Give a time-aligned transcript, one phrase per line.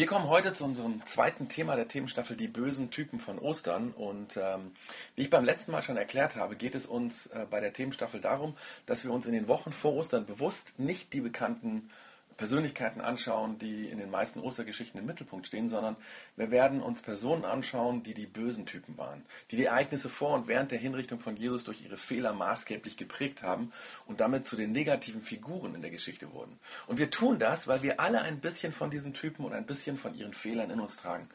[0.00, 3.90] Wir kommen heute zu unserem zweiten Thema der Themenstaffel, die bösen Typen von Ostern.
[3.90, 4.72] Und ähm,
[5.14, 8.18] wie ich beim letzten Mal schon erklärt habe, geht es uns äh, bei der Themenstaffel
[8.18, 11.90] darum, dass wir uns in den Wochen vor Ostern bewusst nicht die bekannten
[12.40, 15.94] Persönlichkeiten anschauen, die in den meisten Ostergeschichten im Mittelpunkt stehen, sondern
[16.36, 20.48] wir werden uns Personen anschauen, die die bösen Typen waren, die die Ereignisse vor und
[20.48, 23.72] während der Hinrichtung von Jesus durch ihre Fehler maßgeblich geprägt haben
[24.06, 26.58] und damit zu den negativen Figuren in der Geschichte wurden.
[26.86, 29.98] Und wir tun das, weil wir alle ein bisschen von diesen Typen und ein bisschen
[29.98, 31.28] von ihren Fehlern in uns tragen.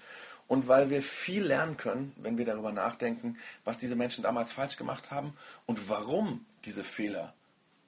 [0.48, 4.76] Und weil wir viel lernen können, wenn wir darüber nachdenken, was diese Menschen damals falsch
[4.76, 5.36] gemacht haben
[5.68, 7.36] und warum diese Fehler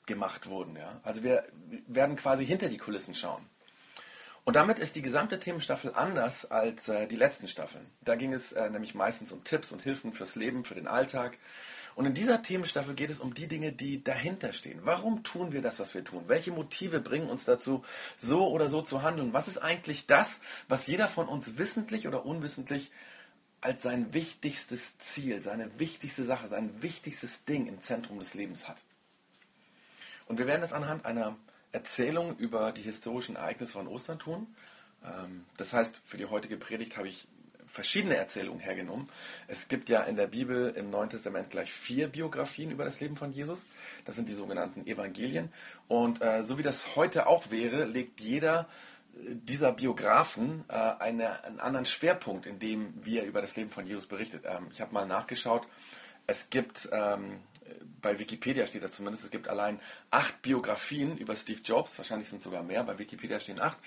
[0.08, 0.76] gemacht wurden.
[0.76, 1.00] Ja?
[1.04, 1.44] Also wir
[1.88, 3.46] werden quasi hinter die Kulissen schauen.
[4.48, 7.86] Und damit ist die gesamte Themenstaffel anders als äh, die letzten Staffeln.
[8.00, 11.38] Da ging es äh, nämlich meistens um Tipps und Hilfen fürs Leben, für den Alltag.
[11.96, 14.80] Und in dieser Themenstaffel geht es um die Dinge, die dahinter stehen.
[14.84, 16.26] Warum tun wir das, was wir tun?
[16.28, 17.84] Welche Motive bringen uns dazu,
[18.18, 19.34] so oder so zu handeln?
[19.34, 20.40] Was ist eigentlich das,
[20.70, 22.92] was jeder von uns wissentlich oder unwissentlich
[23.60, 28.82] als sein wichtigstes Ziel, seine wichtigste Sache, sein wichtigstes Ding im Zentrum des Lebens hat?
[30.28, 31.38] Und wir werden das anhand einer
[31.72, 34.48] Erzählung über die historischen Ereignisse von Ostern tun.
[35.04, 37.28] Ähm, das heißt, für die heutige Predigt habe ich
[37.68, 39.10] verschiedene Erzählungen hergenommen.
[39.48, 43.18] Es gibt ja in der Bibel im Neuen Testament gleich vier Biografien über das Leben
[43.18, 43.66] von Jesus.
[44.06, 45.52] Das sind die sogenannten Evangelien.
[45.88, 48.68] Und äh, so wie das heute auch wäre, legt jeder
[49.16, 53.86] äh, dieser Biografen äh, eine, einen anderen Schwerpunkt, in dem wir über das Leben von
[53.86, 54.46] Jesus berichtet.
[54.72, 55.68] Ich habe mal nachgeschaut.
[56.28, 57.40] Es gibt ähm,
[58.02, 59.80] bei Wikipedia steht das zumindest, es gibt allein
[60.12, 63.78] acht Biografien über Steve Jobs, wahrscheinlich sind es sogar mehr, bei Wikipedia stehen acht.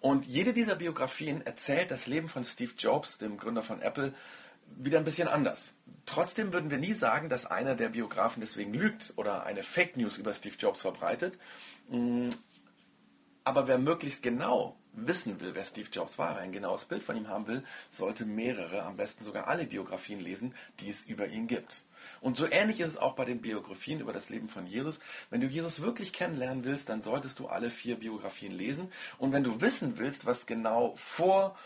[0.00, 4.14] Und jede dieser Biografien erzählt das Leben von Steve Jobs, dem Gründer von Apple,
[4.76, 5.72] wieder ein bisschen anders.
[6.06, 10.18] Trotzdem würden wir nie sagen, dass einer der Biografen deswegen lügt oder eine Fake News
[10.18, 11.38] über Steve Jobs verbreitet.
[11.88, 12.30] Mm,
[13.44, 17.28] aber wer möglichst genau wissen will, wer Steve Jobs war, ein genaues Bild von ihm
[17.28, 21.82] haben will, sollte mehrere, am besten sogar alle Biografien lesen, die es über ihn gibt.
[22.20, 24.98] Und so ähnlich ist es auch bei den Biografien über das Leben von Jesus.
[25.30, 28.92] Wenn du Jesus wirklich kennenlernen willst, dann solltest du alle vier Biografien lesen.
[29.18, 31.56] Und wenn du wissen willst, was genau vor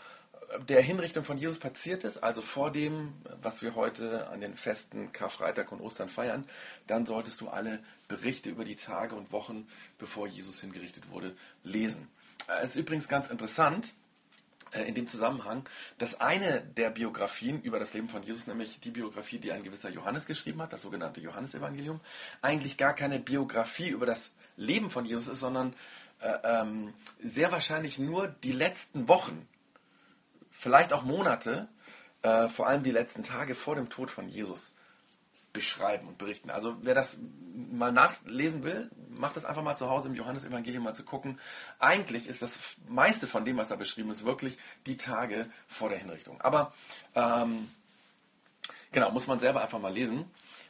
[0.67, 5.11] der Hinrichtung von Jesus passiert ist, also vor dem, was wir heute an den Festen
[5.11, 6.45] Karfreitag und Ostern feiern,
[6.87, 9.67] dann solltest du alle Berichte über die Tage und Wochen,
[9.97, 12.07] bevor Jesus hingerichtet wurde, lesen.
[12.61, 13.93] Es ist übrigens ganz interessant,
[14.71, 18.91] äh, in dem Zusammenhang, dass eine der Biografien über das Leben von Jesus, nämlich die
[18.91, 21.99] Biografie, die ein gewisser Johannes geschrieben hat, das sogenannte Johannesevangelium,
[22.41, 25.73] eigentlich gar keine Biografie über das Leben von Jesus ist, sondern
[26.19, 26.93] äh, ähm,
[27.23, 29.47] sehr wahrscheinlich nur die letzten Wochen,
[30.51, 31.67] vielleicht auch Monate,
[32.21, 34.71] äh, vor allem die letzten Tage vor dem Tod von Jesus
[35.53, 36.49] beschreiben und berichten.
[36.49, 37.17] Also wer das
[37.53, 41.39] mal nachlesen will, macht das einfach mal zu Hause im Johannesevangelium mal zu gucken.
[41.79, 42.57] Eigentlich ist das
[42.87, 46.39] meiste von dem, was da beschrieben ist, wirklich die Tage vor der Hinrichtung.
[46.41, 46.73] Aber
[47.15, 47.69] ähm,
[48.91, 50.25] genau, muss man selber einfach mal lesen.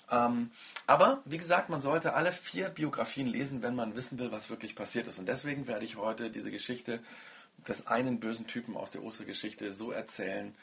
[0.09, 0.52] Ähm,
[0.88, 4.75] aber wie gesagt, man sollte alle vier Biografien lesen, wenn man wissen will, was wirklich
[4.75, 5.19] passiert ist.
[5.19, 7.00] Und deswegen werde ich heute diese Geschichte
[7.68, 10.56] des einen bösen Typen aus der Ostergeschichte so erzählen,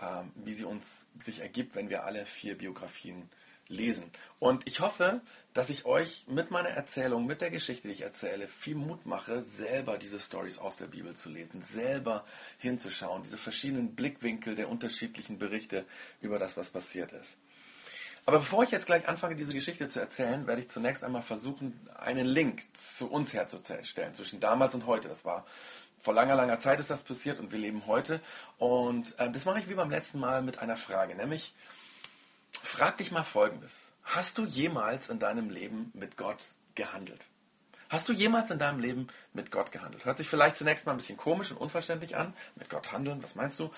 [0.00, 4.10] ähm, wie sie uns sich ergibt, wenn wir alle vier Biografien lesen lesen.
[4.38, 5.20] Und ich hoffe,
[5.52, 9.42] dass ich euch mit meiner Erzählung, mit der Geschichte, die ich erzähle, viel Mut mache,
[9.42, 12.24] selber diese Stories aus der Bibel zu lesen, selber
[12.58, 15.84] hinzuschauen, diese verschiedenen Blickwinkel der unterschiedlichen Berichte
[16.20, 17.36] über das, was passiert ist.
[18.26, 21.78] Aber bevor ich jetzt gleich anfange, diese Geschichte zu erzählen, werde ich zunächst einmal versuchen,
[21.94, 25.08] einen Link zu uns herzustellen, zwischen damals und heute.
[25.08, 25.44] Das war
[26.00, 28.20] vor langer, langer Zeit ist das passiert und wir leben heute.
[28.58, 31.54] Und äh, das mache ich wie beim letzten Mal mit einer Frage, nämlich,
[32.62, 33.94] Frag dich mal Folgendes.
[34.02, 36.44] Hast du jemals in deinem Leben mit Gott
[36.74, 37.26] gehandelt?
[37.88, 40.04] Hast du jemals in deinem Leben mit Gott gehandelt?
[40.04, 42.34] Hört sich vielleicht zunächst mal ein bisschen komisch und unverständlich an.
[42.56, 43.70] Mit Gott handeln, was meinst du?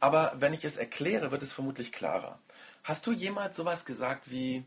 [0.00, 2.38] Aber wenn ich es erkläre, wird es vermutlich klarer.
[2.84, 4.64] Hast du jemals sowas gesagt wie,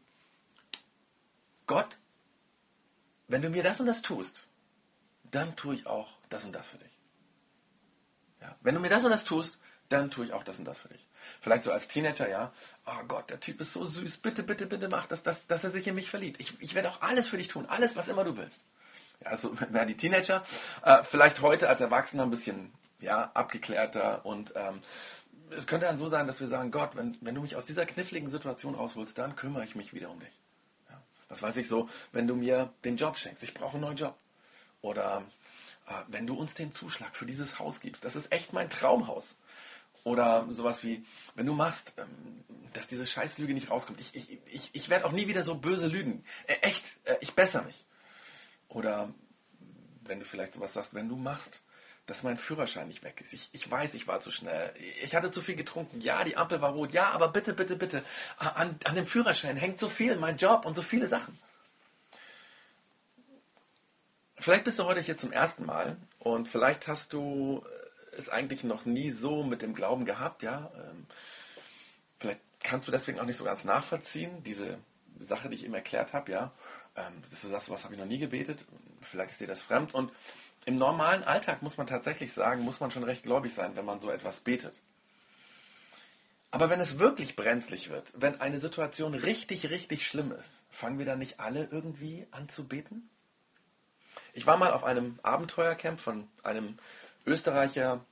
[1.66, 1.98] Gott,
[3.28, 4.48] wenn du mir das und das tust,
[5.24, 6.92] dann tue ich auch das und das für dich.
[8.42, 9.60] Ja, wenn du mir das und das tust,
[9.92, 11.06] dann tue ich auch das und das für dich.
[11.42, 12.52] Vielleicht so als Teenager, ja.
[12.86, 14.18] Oh Gott, der Typ ist so süß.
[14.18, 16.40] Bitte, bitte, bitte mach das, dass, dass er sich in mich verliebt.
[16.40, 17.66] Ich, ich werde auch alles für dich tun.
[17.68, 18.64] Alles, was immer du willst.
[19.22, 20.44] Ja, also werden die Teenager.
[20.84, 24.82] Äh, vielleicht heute als Erwachsener ein bisschen ja, abgeklärter und ähm,
[25.50, 27.86] es könnte dann so sein, dass wir sagen, Gott, wenn, wenn du mich aus dieser
[27.86, 30.34] kniffligen Situation rausholst, dann kümmere ich mich wieder um dich.
[30.90, 33.98] Ja, was weiß ich so, wenn du mir den Job schenkst, ich brauche einen neuen
[33.98, 34.16] Job.
[34.82, 35.24] Oder
[35.88, 39.36] äh, wenn du uns den Zuschlag für dieses Haus gibst, das ist echt mein Traumhaus.
[40.04, 41.06] Oder sowas wie,
[41.36, 42.44] wenn du machst, ähm,
[42.74, 44.00] dass diese Scheißlüge nicht rauskommt.
[44.00, 46.24] Ich, ich, ich, ich werde auch nie wieder so böse lügen.
[46.48, 47.86] Äh, echt, äh, ich bessere mich.
[48.68, 49.14] Oder
[50.04, 51.62] wenn du vielleicht sowas sagst, wenn du machst,
[52.08, 53.32] dass mein Führerschein nicht weg ist.
[53.32, 54.74] Ich, ich weiß, ich war zu schnell.
[55.02, 56.02] Ich hatte zu viel getrunken.
[56.02, 56.94] Ja, die Ampel war rot.
[56.94, 58.04] Ja, aber bitte, bitte, bitte.
[58.38, 61.38] An, an dem Führerschein hängt so viel, mein Job und so viele Sachen.
[64.38, 67.64] Vielleicht bist du heute hier zum ersten Mal und vielleicht hast du
[68.18, 70.72] es eigentlich noch nie so mit dem Glauben gehabt, ja.
[70.76, 71.06] Ähm,
[72.20, 74.78] vielleicht kannst du deswegen auch nicht so ganz nachvollziehen, diese
[75.20, 76.52] Sache, die ich eben erklärt habe, ja.
[76.96, 78.66] Ähm, dass du sagst, was habe ich noch nie gebetet?
[79.02, 79.94] Vielleicht ist dir das fremd.
[79.94, 80.12] Und
[80.66, 84.00] im normalen Alltag muss man tatsächlich sagen, muss man schon recht gläubig sein, wenn man
[84.00, 84.82] so etwas betet.
[86.52, 91.06] Aber wenn es wirklich brenzlig wird, wenn eine Situation richtig, richtig schlimm ist, fangen wir
[91.06, 93.10] dann nicht alle irgendwie an zu beten?
[94.34, 96.78] Ich war mal auf einem Abenteuercamp von einem
[97.26, 98.04] Österreicher,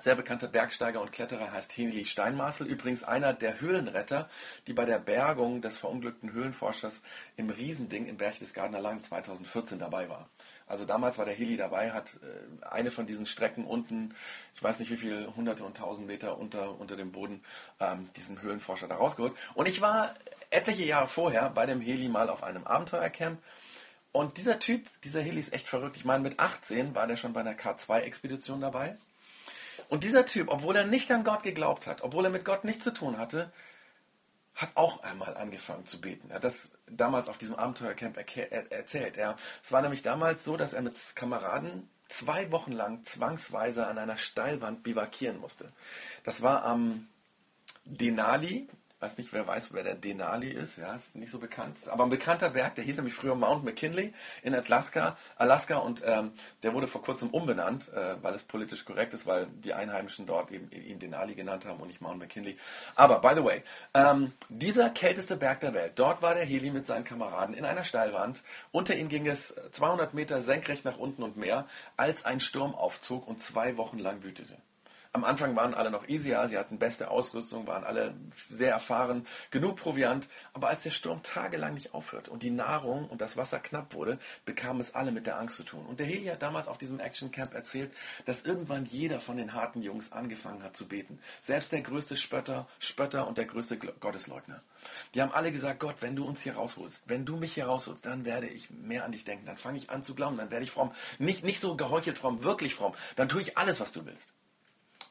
[0.00, 4.28] sehr bekannter Bergsteiger und Kletterer heißt Heli Steinmaßel, übrigens einer der Höhlenretter,
[4.66, 7.02] die bei der Bergung des verunglückten Höhlenforschers
[7.36, 10.28] im Riesending im Berchtesgadener Land 2014 dabei war.
[10.66, 14.14] Also damals war der Heli dabei, hat äh, eine von diesen Strecken unten,
[14.54, 17.42] ich weiß nicht wie viele hunderte und tausend Meter unter, unter dem Boden,
[17.80, 19.34] ähm, diesen Höhlenforscher da rausgeholt.
[19.54, 20.14] Und ich war
[20.50, 23.42] etliche Jahre vorher bei dem Heli mal auf einem Abenteuercamp
[24.18, 25.96] und dieser Typ, dieser Heli ist echt verrückt.
[25.96, 28.96] Ich meine, mit 18 war der schon bei einer K2-Expedition dabei.
[29.88, 32.82] Und dieser Typ, obwohl er nicht an Gott geglaubt hat, obwohl er mit Gott nichts
[32.82, 33.52] zu tun hatte,
[34.56, 36.30] hat auch einmal angefangen zu beten.
[36.30, 39.16] Er hat das damals auf diesem Abenteuercamp erzählt.
[39.16, 43.98] Er, es war nämlich damals so, dass er mit Kameraden zwei Wochen lang zwangsweise an
[43.98, 45.70] einer Steilwand bivakieren musste.
[46.24, 47.06] Das war am
[47.84, 48.66] Denali,
[49.00, 51.76] weiß nicht, wer weiß, wer der Denali ist, ja, ist nicht so bekannt.
[51.88, 54.12] Aber ein bekannter Berg, der hieß nämlich früher Mount McKinley
[54.42, 59.14] in Alaska, Alaska und ähm, der wurde vor kurzem umbenannt, äh, weil es politisch korrekt
[59.14, 62.58] ist, weil die Einheimischen dort eben ihn Denali genannt haben und nicht Mount McKinley.
[62.96, 63.62] Aber, by the way,
[63.94, 67.84] ähm, dieser kälteste Berg der Welt, dort war der Heli mit seinen Kameraden in einer
[67.84, 68.42] Steilwand.
[68.72, 71.66] Unter ihnen ging es 200 Meter senkrecht nach unten und mehr,
[71.96, 74.56] als ein Sturm aufzog und zwei Wochen lang wütete.
[75.12, 78.14] Am Anfang waren alle noch easy, ja, sie hatten beste Ausrüstung, waren alle
[78.50, 80.28] sehr erfahren, genug Proviant.
[80.52, 84.18] Aber als der Sturm tagelang nicht aufhörte und die Nahrung und das Wasser knapp wurde,
[84.44, 85.86] bekamen es alle mit der Angst zu tun.
[85.86, 87.92] Und der Heli hat damals auf diesem Action Camp erzählt,
[88.26, 91.18] dass irgendwann jeder von den harten Jungs angefangen hat zu beten.
[91.40, 94.62] Selbst der größte Spötter, Spötter und der größte Gottesleugner.
[95.14, 98.04] Die haben alle gesagt, Gott, wenn du uns hier rausholst, wenn du mich hier rausholst,
[98.04, 99.46] dann werde ich mehr an dich denken.
[99.46, 100.92] Dann fange ich an zu glauben, dann werde ich fromm.
[101.18, 102.94] Nicht, nicht so geheuchelt fromm, wirklich fromm.
[103.16, 104.32] Dann tue ich alles, was du willst.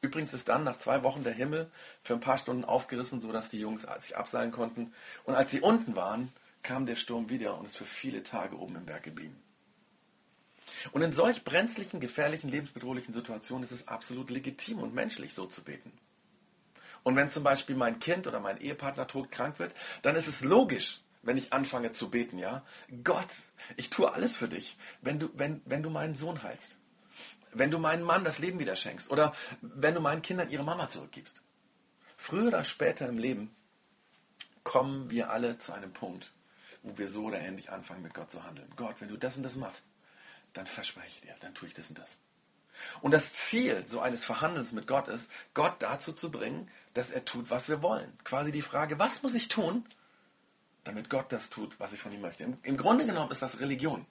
[0.08, 1.70] Übrigens ist dann nach zwei Wochen der Himmel
[2.02, 4.94] für ein paar Stunden aufgerissen, sodass die Jungs sich abseilen konnten.
[5.26, 6.32] Und als sie unten waren,
[6.64, 9.36] kam der Sturm wieder und ist für viele Tage oben im Berg geblieben.
[10.94, 15.62] Und in solch brenzlichen, gefährlichen, lebensbedrohlichen Situationen ist es absolut legitim und menschlich, so zu
[15.62, 15.92] beten.
[17.04, 21.02] Und wenn zum Beispiel mein Kind oder mein Ehepartner todkrank wird, dann ist es logisch,
[21.22, 22.64] wenn ich anfange zu beten, ja,
[23.04, 23.34] Gott,
[23.76, 26.78] ich tue alles für dich, wenn du, wenn, wenn du meinen Sohn heilst
[27.52, 30.90] wenn du meinem Mann das Leben wieder schenkst oder wenn du meinen Kindern ihre Mama
[30.90, 31.42] zurückgibst.
[32.18, 33.56] Früher oder später im Leben
[34.64, 36.34] kommen wir alle zu einem Punkt,
[36.84, 38.68] wo wir so oder ähnlich anfangen, mit Gott zu handeln.
[38.76, 39.86] Gott, wenn du das und das machst,
[40.54, 42.18] dann verspreche ich dir, dann tue ich das und das.
[43.02, 47.26] Und das Ziel so eines Verhandelns mit Gott ist, Gott dazu zu bringen, dass er
[47.26, 48.12] tut, was wir wollen.
[48.24, 49.86] Quasi die Frage, was muss ich tun,
[50.84, 52.44] damit Gott das tut, was ich von ihm möchte.
[52.44, 54.06] Im, im Grunde genommen ist das Religion.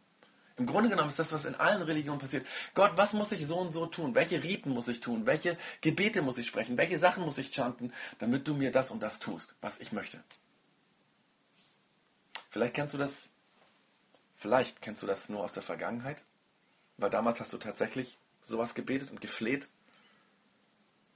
[0.59, 2.47] Im Grunde genommen ist das, was in allen Religionen passiert.
[2.75, 4.15] Gott, was muss ich so und so tun?
[4.15, 5.27] Welche Riten muss ich tun?
[5.27, 6.79] Welche Gebete muss ich sprechen?
[6.79, 10.23] Welche Sachen muss ich chanten, damit du mir das und das tust, was ich möchte?
[12.49, 13.29] Vielleicht kennst du das,
[14.37, 16.25] vielleicht kennst du das nur aus der Vergangenheit,
[16.97, 19.69] weil damals hast du tatsächlich sowas gebetet und gefleht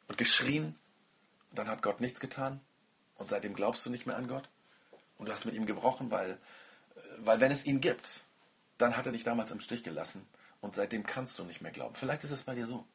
[0.06, 0.74] und geschrien
[1.48, 2.60] und dann hat Gott nichts getan
[3.16, 4.50] und seitdem glaubst du nicht mehr an Gott
[5.16, 6.36] und du hast mit ihm gebrochen, weil,
[7.18, 8.22] weil wenn es ihn gibt,
[8.80, 10.26] dann hat er dich damals im Stich gelassen
[10.60, 11.94] und seitdem kannst du nicht mehr glauben.
[11.94, 12.86] Vielleicht ist es bei dir so.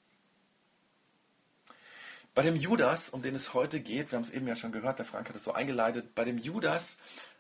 [2.34, 5.00] Bei dem Judas, um den es heute geht, wir haben es eben ja schon gehört,
[5.00, 6.98] der Frank hat es so eingeleitet, bei dem Judas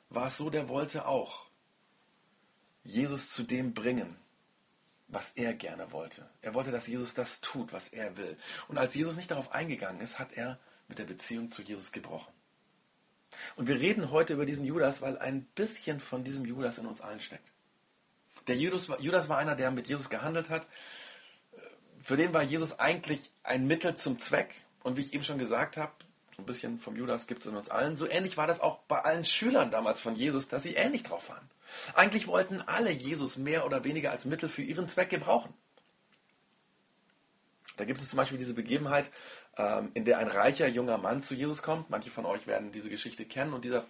[0.09, 1.45] war es so, der wollte auch
[2.83, 4.15] Jesus zu dem bringen,
[5.07, 6.29] was er gerne wollte.
[6.41, 8.37] Er wollte, dass Jesus das tut, was er will.
[8.67, 12.33] Und als Jesus nicht darauf eingegangen ist, hat er mit der Beziehung zu Jesus gebrochen.
[13.55, 17.01] Und wir reden heute über diesen Judas, weil ein bisschen von diesem Judas in uns
[17.01, 17.51] allen steckt.
[18.47, 20.67] Der Judas, Judas war einer, der mit Jesus gehandelt hat.
[22.01, 24.53] Für den war Jesus eigentlich ein Mittel zum Zweck.
[24.83, 25.91] Und wie ich eben schon gesagt habe,
[26.35, 27.95] so ein bisschen vom Judas gibt es in uns allen.
[27.95, 31.29] So ähnlich war das auch bei allen Schülern damals von Jesus, dass sie ähnlich drauf
[31.29, 31.49] waren.
[31.93, 35.53] Eigentlich wollten alle Jesus mehr oder weniger als Mittel für ihren Zweck gebrauchen.
[37.77, 39.11] Da gibt es zum Beispiel diese Begebenheit,
[39.57, 41.89] ähm, in der ein reicher junger Mann zu Jesus kommt.
[41.89, 43.53] Manche von euch werden diese Geschichte kennen.
[43.53, 43.85] Und dieser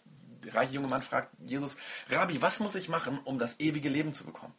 [0.54, 1.76] reiche junge Mann fragt Jesus,
[2.10, 4.54] Rabbi, was muss ich machen, um das ewige Leben zu bekommen?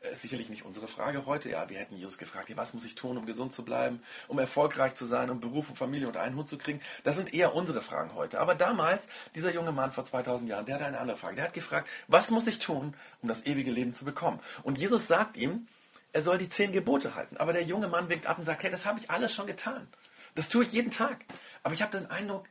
[0.00, 1.50] Äh, ist sicherlich nicht unsere Frage heute.
[1.50, 4.94] Ja, wir hätten Jesus gefragt, was muss ich tun, um gesund zu bleiben, um erfolgreich
[4.94, 6.80] zu sein, um Beruf und Familie unter einen Hut zu kriegen.
[7.04, 8.40] Das sind eher unsere Fragen heute.
[8.40, 11.36] Aber damals, dieser junge Mann vor 2000 Jahren, der hatte eine andere Frage.
[11.36, 14.40] Der hat gefragt, was muss ich tun, um das ewige Leben zu bekommen?
[14.62, 15.66] Und Jesus sagt ihm,
[16.12, 17.36] er soll die zehn Gebote halten.
[17.36, 19.88] Aber der junge Mann winkt ab und sagt, hey, das habe ich alles schon getan.
[20.34, 21.24] Das tue ich jeden Tag.
[21.62, 22.46] Aber ich habe den Eindruck,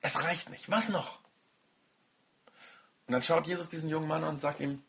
[0.00, 0.70] es reicht nicht.
[0.70, 1.21] Was noch?
[3.12, 4.82] Und dann schaut Jesus diesen jungen Mann an und sagt ihm,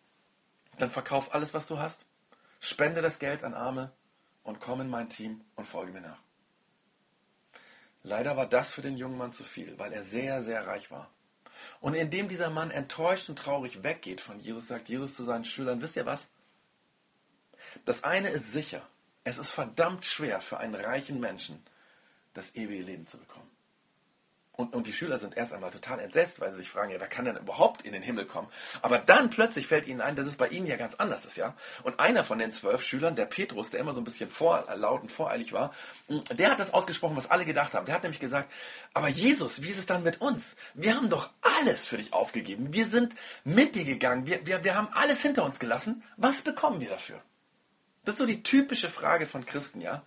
[0.77, 2.05] dann verkauf alles, was du hast,
[2.61, 3.91] spende das Geld an Arme
[4.43, 6.19] und komm in mein Team und folge mir nach.
[8.01, 11.09] Leider war das für den jungen Mann zu viel, weil er sehr, sehr reich war.
[11.81, 15.81] Und indem dieser Mann enttäuscht und traurig weggeht von Jesus, sagt Jesus zu seinen Schülern,
[15.81, 16.29] wisst ihr was?
[17.83, 18.87] Das eine ist sicher.
[19.25, 21.61] Es ist verdammt schwer für einen reichen Menschen,
[22.33, 23.42] das ewige Leben zu bekommen.
[24.55, 27.07] Und, und die Schüler sind erst einmal total entsetzt, weil sie sich fragen, ja, wer
[27.07, 28.47] kann denn überhaupt in den Himmel kommen?
[28.83, 31.55] Aber dann plötzlich fällt ihnen ein, dass es bei ihnen ja ganz anders ist, ja.
[31.81, 35.11] Und einer von den zwölf Schülern, der Petrus, der immer so ein bisschen vorlaut und
[35.11, 35.73] voreilig war,
[36.07, 37.87] der hat das ausgesprochen, was alle gedacht haben.
[37.87, 38.51] Der hat nämlich gesagt,
[38.93, 40.55] aber Jesus, wie ist es dann mit uns?
[40.75, 42.73] Wir haben doch alles für dich aufgegeben.
[42.73, 44.27] Wir sind mit dir gegangen.
[44.27, 46.03] Wir, wir, wir haben alles hinter uns gelassen.
[46.15, 47.19] Was bekommen wir dafür?
[48.05, 50.03] Das ist so die typische Frage von Christen, ja.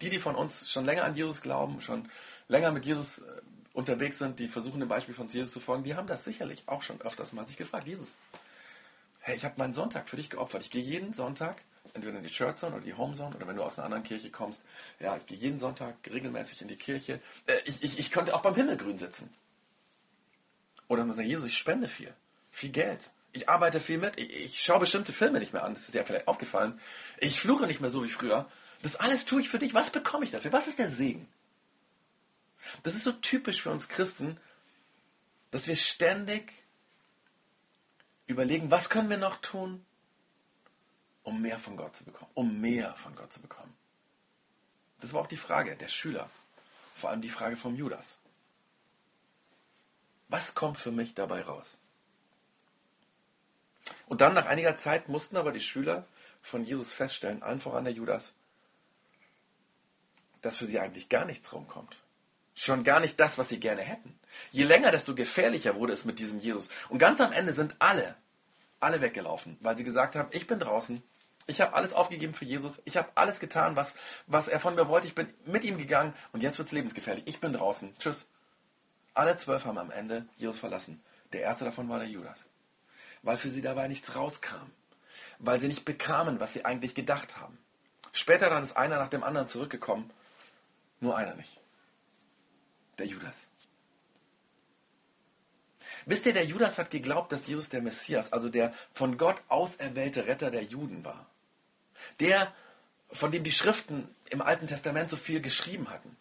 [0.00, 2.08] Die, die von uns schon länger an Jesus glauben, schon
[2.48, 5.94] länger mit Jesus äh, unterwegs sind, die versuchen dem Beispiel von Jesus zu folgen, die
[5.94, 7.86] haben das sicherlich auch schon öfters mal sich gefragt.
[7.86, 8.16] Jesus,
[9.20, 10.62] hey, ich habe meinen Sonntag für dich geopfert.
[10.62, 11.62] Ich gehe jeden Sonntag,
[11.94, 14.04] entweder in die Church Zone oder die Home Zone oder wenn du aus einer anderen
[14.04, 14.62] Kirche kommst,
[15.00, 17.20] ja, ich gehe jeden Sonntag regelmäßig in die Kirche.
[17.46, 19.32] Äh, ich, ich, ich könnte auch beim Himmelgrün sitzen.
[20.88, 22.12] Oder man sagt, Jesus, ich spende viel,
[22.50, 23.10] viel Geld.
[23.32, 24.18] Ich arbeite viel mit.
[24.18, 25.72] Ich, ich schaue bestimmte Filme nicht mehr an.
[25.72, 26.78] Das ist dir vielleicht aufgefallen.
[27.18, 28.46] Ich fluche nicht mehr so wie früher.
[28.82, 29.72] Das alles tue ich für dich.
[29.72, 30.52] Was bekomme ich dafür?
[30.52, 31.26] Was ist der Segen?
[32.82, 34.38] Das ist so typisch für uns Christen,
[35.50, 36.52] dass wir ständig
[38.26, 39.84] überlegen, was können wir noch tun,
[41.22, 43.74] um mehr von Gott zu bekommen, um mehr von Gott zu bekommen.
[45.00, 46.30] Das war auch die Frage der Schüler,
[46.94, 48.16] vor allem die Frage vom Judas.
[50.28, 51.76] Was kommt für mich dabei raus?
[54.06, 56.06] Und dann nach einiger Zeit mussten aber die Schüler
[56.40, 58.32] von Jesus feststellen, allen voran der Judas,
[60.40, 62.01] dass für sie eigentlich gar nichts rumkommt.
[62.54, 64.18] Schon gar nicht das, was sie gerne hätten.
[64.50, 66.68] Je länger, desto gefährlicher wurde es mit diesem Jesus.
[66.88, 68.14] Und ganz am Ende sind alle,
[68.80, 71.02] alle weggelaufen, weil sie gesagt haben, ich bin draußen,
[71.46, 73.94] ich habe alles aufgegeben für Jesus, ich habe alles getan, was,
[74.26, 77.26] was er von mir wollte, ich bin mit ihm gegangen und jetzt wird es lebensgefährlich.
[77.26, 77.96] Ich bin draußen.
[77.98, 78.26] Tschüss.
[79.14, 81.02] Alle zwölf haben am Ende Jesus verlassen.
[81.32, 82.38] Der erste davon war der Judas.
[83.22, 84.70] Weil für sie dabei nichts rauskam.
[85.38, 87.58] Weil sie nicht bekamen, was sie eigentlich gedacht haben.
[88.12, 90.10] Später dann ist einer nach dem anderen zurückgekommen,
[91.00, 91.61] nur einer nicht
[93.02, 93.48] der Judas.
[96.06, 100.26] Wisst ihr, der Judas hat geglaubt, dass Jesus der Messias, also der von Gott auserwählte
[100.26, 101.26] Retter der Juden war.
[102.20, 102.52] Der,
[103.10, 106.16] von dem die Schriften im Alten Testament so viel geschrieben hatten.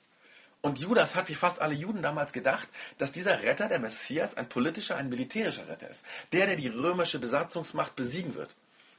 [0.62, 4.50] Und Judas hat wie fast alle Juden damals gedacht, dass dieser Retter, der Messias, ein
[4.50, 6.04] politischer, ein militärischer Retter ist.
[6.32, 8.56] Der, der die römische Besatzungsmacht besiegen wird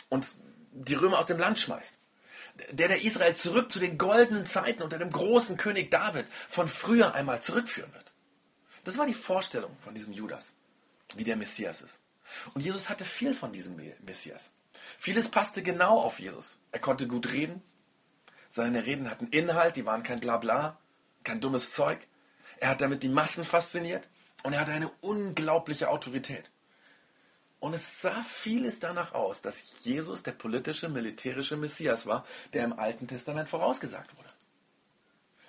[0.09, 0.27] und
[0.73, 1.99] die Römer aus dem Land schmeißt
[2.71, 7.14] der der Israel zurück zu den goldenen Zeiten unter dem großen König David von früher
[7.14, 8.12] einmal zurückführen wird.
[8.85, 10.52] Das war die Vorstellung von diesem Judas,
[11.14, 11.99] wie der Messias ist.
[12.54, 14.50] Und Jesus hatte viel von diesem Messias.
[14.99, 16.59] Vieles passte genau auf Jesus.
[16.73, 17.62] Er konnte gut reden.
[18.49, 20.78] Seine Reden hatten Inhalt, die waren kein Blabla,
[21.25, 21.99] kein dummes Zeug.
[22.59, 24.09] Er hat damit die Massen fasziniert
[24.42, 26.50] und er hatte eine unglaubliche Autorität.
[27.62, 32.76] Und es sah vieles danach aus, dass Jesus der politische, militärische Messias war, der im
[32.76, 34.28] Alten Testament vorausgesagt wurde.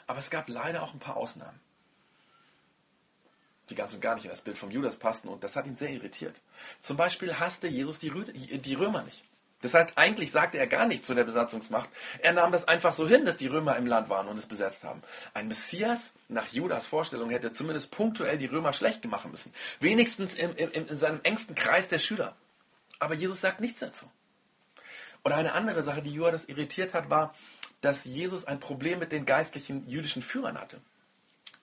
[0.05, 1.59] Aber es gab leider auch ein paar Ausnahmen,
[3.71, 5.75] die ganz und gar nicht in das Bild vom Judas passten und das hat ihn
[5.75, 6.39] sehr irritiert.
[6.83, 8.09] Zum Beispiel hasste Jesus die,
[8.75, 9.23] Römer nicht.
[9.63, 11.89] Das heißt, eigentlich sagte er gar nichts zu der Besatzungsmacht.
[12.19, 14.83] Er nahm das einfach so hin, dass die Römer im Land waren und es besetzt
[14.83, 15.01] haben.
[15.33, 19.53] Ein Messias nach Judas Vorstellung hätte zumindest punktuell die Römer schlecht machen müssen.
[19.79, 22.35] Wenigstens in, in, in seinem engsten Kreis der Schüler.
[22.99, 24.05] Aber Jesus sagt nichts dazu.
[25.23, 27.33] Oder eine andere Sache, die Judas irritiert hat, war,
[27.79, 30.81] dass Jesus ein Problem mit den geistlichen jüdischen Führern hatte.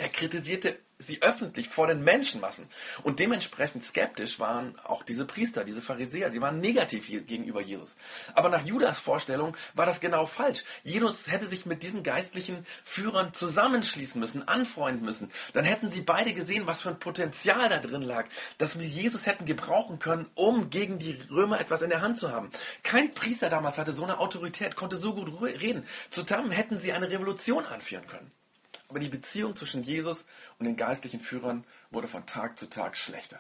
[0.01, 2.71] Er kritisierte sie öffentlich vor den Menschenmassen.
[3.03, 6.31] Und dementsprechend skeptisch waren auch diese Priester, diese Pharisäer.
[6.31, 7.97] Sie waren negativ gegenüber Jesus.
[8.33, 10.65] Aber nach Judas Vorstellung war das genau falsch.
[10.85, 15.31] Jesus hätte sich mit diesen geistlichen Führern zusammenschließen müssen, anfreunden müssen.
[15.53, 18.25] Dann hätten sie beide gesehen, was für ein Potenzial da drin lag,
[18.57, 22.33] dass wir Jesus hätten gebrauchen können, um gegen die Römer etwas in der Hand zu
[22.33, 22.51] haben.
[22.83, 25.87] Kein Priester damals hatte so eine Autorität, konnte so gut reden.
[26.09, 28.33] Zusammen hätten sie eine Revolution anführen können.
[28.91, 30.25] Aber die Beziehung zwischen Jesus
[30.59, 33.39] und den geistlichen Führern wurde von Tag zu Tag schlechter.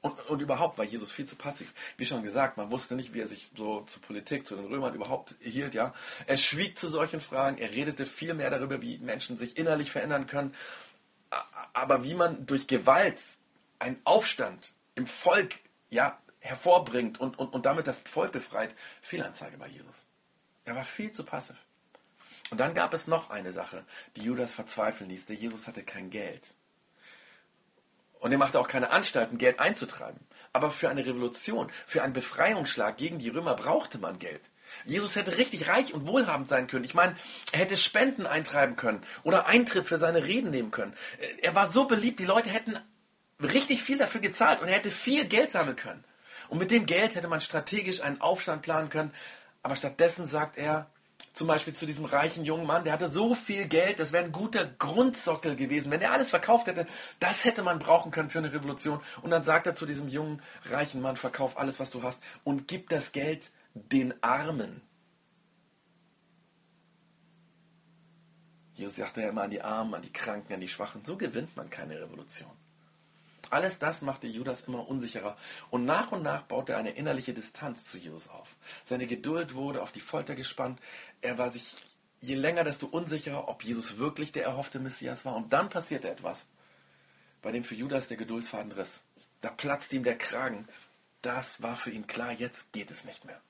[0.00, 1.72] Und, und, überhaupt war Jesus viel zu passiv.
[1.98, 4.94] Wie schon gesagt, man wusste nicht, wie er sich so zur Politik, zu den Römern
[4.94, 5.94] überhaupt hielt, ja.
[6.26, 10.26] Er schwieg zu solchen Fragen, er redete viel mehr darüber, wie Menschen sich innerlich verändern
[10.26, 10.54] können.
[11.72, 13.20] Aber wie man durch Gewalt
[13.78, 19.68] einen Aufstand im Volk, ja, hervorbringt und, und, und damit das Volk befreit, Fehlanzeige bei
[19.68, 20.04] Jesus.
[20.64, 21.56] Er war viel zu passiv.
[22.50, 23.84] Und dann gab es noch eine Sache,
[24.16, 25.26] die Judas verzweifeln ließ.
[25.26, 26.54] Der Jesus hatte kein Geld.
[28.20, 30.20] Und er machte auch keine Anstalten, Geld einzutreiben.
[30.52, 34.40] Aber für eine Revolution, für einen Befreiungsschlag gegen die Römer brauchte man Geld.
[34.84, 36.84] Jesus hätte richtig reich und wohlhabend sein können.
[36.84, 37.16] Ich meine,
[37.52, 40.94] er hätte Spenden eintreiben können oder Eintritt für seine Reden nehmen können.
[41.42, 42.78] Er war so beliebt, die Leute hätten
[43.40, 46.04] richtig viel dafür gezahlt und er hätte viel Geld sammeln können.
[46.48, 49.12] Und mit dem Geld hätte man strategisch einen Aufstand planen können.
[49.62, 50.90] Aber stattdessen sagt er,
[51.34, 54.32] zum Beispiel zu diesem reichen jungen Mann, der hatte so viel Geld, das wäre ein
[54.32, 55.90] guter Grundsockel gewesen.
[55.90, 56.86] Wenn er alles verkauft hätte,
[57.18, 59.00] das hätte man brauchen können für eine Revolution.
[59.20, 62.68] Und dann sagt er zu diesem jungen, reichen Mann, verkauf alles, was du hast und
[62.68, 64.80] gib das Geld den Armen.
[68.74, 71.04] Jesus sagte ja immer an die Armen, an die Kranken, an die Schwachen.
[71.04, 72.50] So gewinnt man keine Revolution.
[73.50, 75.36] Alles das machte Judas immer unsicherer
[75.70, 78.48] und nach und nach baute er eine innerliche Distanz zu Jesus auf.
[78.84, 80.80] Seine Geduld wurde auf die Folter gespannt.
[81.20, 81.76] Er war sich
[82.20, 85.36] je länger, desto unsicherer, ob Jesus wirklich der erhoffte Messias war.
[85.36, 86.46] Und dann passierte etwas,
[87.42, 89.00] bei dem für Judas der Geduldsfaden riss.
[89.40, 90.66] Da platzte ihm der Kragen.
[91.20, 93.40] Das war für ihn klar, jetzt geht es nicht mehr.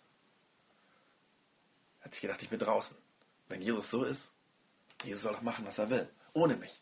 [2.01, 2.97] Er hat sich gedacht, ich bin draußen.
[3.49, 4.33] Wenn Jesus so ist,
[5.05, 6.81] Jesus soll doch machen, was er will, ohne mich.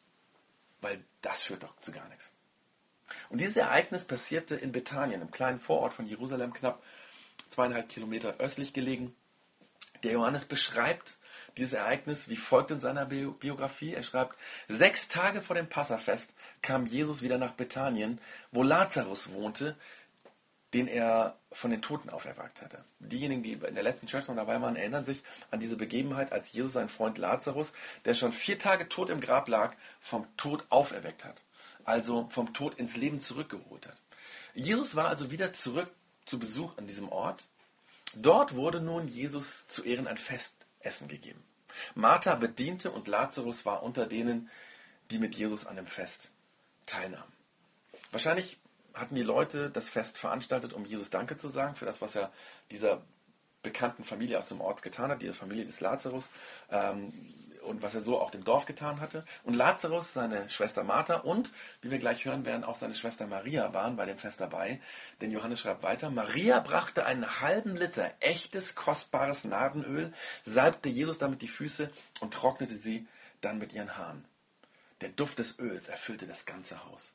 [0.80, 2.32] Weil das führt doch zu gar nichts.
[3.28, 6.82] Und dieses Ereignis passierte in Bethanien, einem kleinen Vorort von Jerusalem, knapp
[7.50, 9.14] zweieinhalb Kilometer östlich gelegen.
[10.02, 11.18] Der Johannes beschreibt
[11.56, 13.94] dieses Ereignis wie folgt in seiner Biografie.
[13.94, 14.36] Er schreibt,
[14.68, 19.76] sechs Tage vor dem Passafest kam Jesus wieder nach Bethanien, wo Lazarus wohnte,
[20.74, 22.82] den er von den Toten auferweckt hatte.
[22.98, 26.50] Diejenigen, die in der letzten Church noch dabei waren, erinnern sich an diese Begebenheit, als
[26.50, 27.72] Jesus seinen Freund Lazarus,
[28.06, 31.42] der schon vier Tage tot im Grab lag, vom Tod auferweckt hat
[31.84, 34.00] also vom Tod ins Leben zurückgeholt hat.
[34.54, 35.90] Jesus war also wieder zurück
[36.26, 37.44] zu Besuch an diesem Ort.
[38.14, 41.42] Dort wurde nun Jesus zu Ehren ein Festessen gegeben.
[41.94, 44.50] Martha bediente und Lazarus war unter denen,
[45.10, 46.30] die mit Jesus an dem Fest
[46.86, 47.32] teilnahmen.
[48.10, 48.58] Wahrscheinlich
[48.94, 52.30] hatten die Leute das Fest veranstaltet, um Jesus Danke zu sagen für das, was er
[52.70, 53.02] dieser
[53.62, 56.28] bekannten Familie aus dem Ort getan hat, diese Familie des Lazarus.
[56.70, 57.12] Ähm,
[57.62, 59.24] und was er so auch dem Dorf getan hatte.
[59.44, 63.72] Und Lazarus, seine Schwester Martha und, wie wir gleich hören werden, auch seine Schwester Maria
[63.72, 64.80] waren bei dem Fest dabei.
[65.20, 70.12] Denn Johannes schreibt weiter, Maria brachte einen halben Liter echtes, kostbares Nardenöl,
[70.44, 73.06] salbte Jesus damit die Füße und trocknete sie
[73.40, 74.24] dann mit ihren Haaren.
[75.00, 77.12] Der Duft des Öls erfüllte das ganze Haus.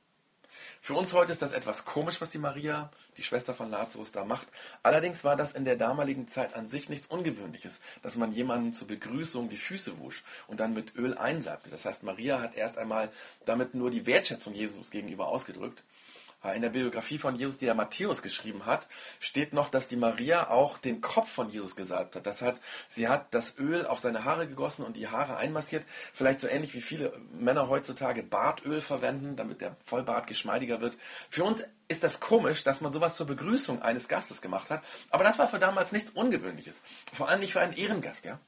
[0.81, 4.25] Für uns heute ist das etwas komisch, was die Maria, die Schwester von Lazarus, da
[4.25, 4.47] macht.
[4.83, 8.87] Allerdings war das in der damaligen Zeit an sich nichts Ungewöhnliches, dass man jemanden zur
[8.87, 11.69] Begrüßung die Füße wusch und dann mit Öl einsalbte.
[11.69, 13.11] Das heißt, Maria hat erst einmal
[13.45, 15.83] damit nur die Wertschätzung Jesus gegenüber ausgedrückt.
[16.43, 18.87] In der Biografie von Jesus, die der Matthäus geschrieben hat,
[19.19, 22.27] steht noch, dass die Maria auch den Kopf von Jesus gesalbt hat.
[22.27, 25.83] Das hat, sie hat das Öl auf seine Haare gegossen und die Haare einmassiert.
[26.13, 30.95] Vielleicht so ähnlich wie viele Männer heutzutage Bartöl verwenden, damit der Vollbart geschmeidiger wird.
[31.29, 34.83] Für uns ist das komisch, dass man sowas zur Begrüßung eines Gastes gemacht hat.
[35.09, 36.83] Aber das war für damals nichts Ungewöhnliches.
[37.13, 38.39] Vor allem nicht für einen Ehrengast, ja.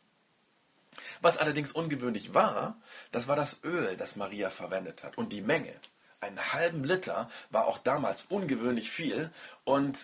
[1.21, 2.77] Was allerdings ungewöhnlich war,
[3.11, 5.73] das war das Öl, das Maria verwendet hat und die Menge
[6.21, 9.31] einen halben Liter war auch damals ungewöhnlich viel
[9.63, 9.97] und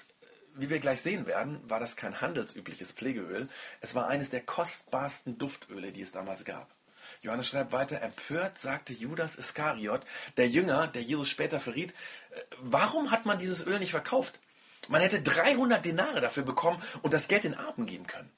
[0.58, 3.50] wie wir gleich sehen werden, war das kein handelsübliches Pflegeöl.
[3.82, 6.74] Es war eines der kostbarsten Duftöle, die es damals gab.
[7.22, 10.02] Johannes schreibt weiter, empört sagte Judas Iskariot,
[10.38, 14.40] der Jünger, der Jesus später verriet, äh, warum hat man dieses Öl nicht verkauft?
[14.88, 18.32] Man hätte 300 Denare dafür bekommen und das Geld den Armen geben können.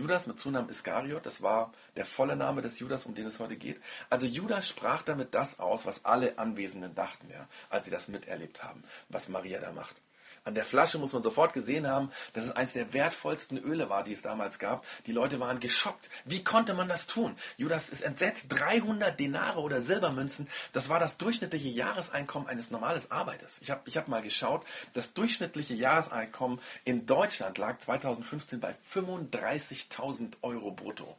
[0.00, 3.56] Judas mit Zunamen Iskariot, das war der volle Name des Judas, um den es heute
[3.56, 3.78] geht.
[4.08, 8.64] Also Judas sprach damit das aus, was alle Anwesenden dachten, ja, als sie das miterlebt
[8.64, 10.00] haben, was Maria da macht.
[10.44, 14.04] An der Flasche muss man sofort gesehen haben, dass es eines der wertvollsten Öle war,
[14.04, 14.86] die es damals gab.
[15.06, 16.08] Die Leute waren geschockt.
[16.24, 17.36] Wie konnte man das tun?
[17.58, 18.46] Judas ist entsetzt.
[18.48, 23.58] 300 Denare oder Silbermünzen, das war das durchschnittliche Jahreseinkommen eines normalen Arbeiters.
[23.60, 30.34] Ich habe ich hab mal geschaut, das durchschnittliche Jahreseinkommen in Deutschland lag 2015 bei 35.000
[30.42, 31.16] Euro brutto.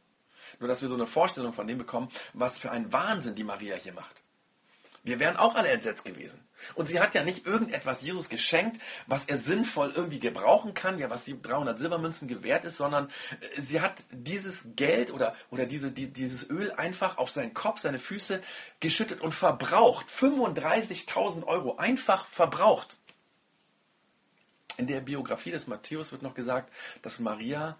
[0.60, 3.76] Nur, dass wir so eine Vorstellung von dem bekommen, was für ein Wahnsinn die Maria
[3.76, 4.22] hier macht.
[5.04, 6.40] Wir wären auch alle entsetzt gewesen.
[6.76, 11.10] Und sie hat ja nicht irgendetwas Jesus geschenkt, was er sinnvoll irgendwie gebrauchen kann, ja,
[11.10, 13.10] was die 300 Silbermünzen gewährt ist, sondern
[13.56, 17.80] äh, sie hat dieses Geld oder, oder diese, die, dieses Öl einfach auf seinen Kopf,
[17.80, 18.42] seine Füße
[18.80, 20.08] geschüttet und verbraucht.
[20.10, 22.98] 35.000 Euro einfach verbraucht.
[24.78, 26.72] In der Biografie des Matthäus wird noch gesagt,
[27.02, 27.78] dass Maria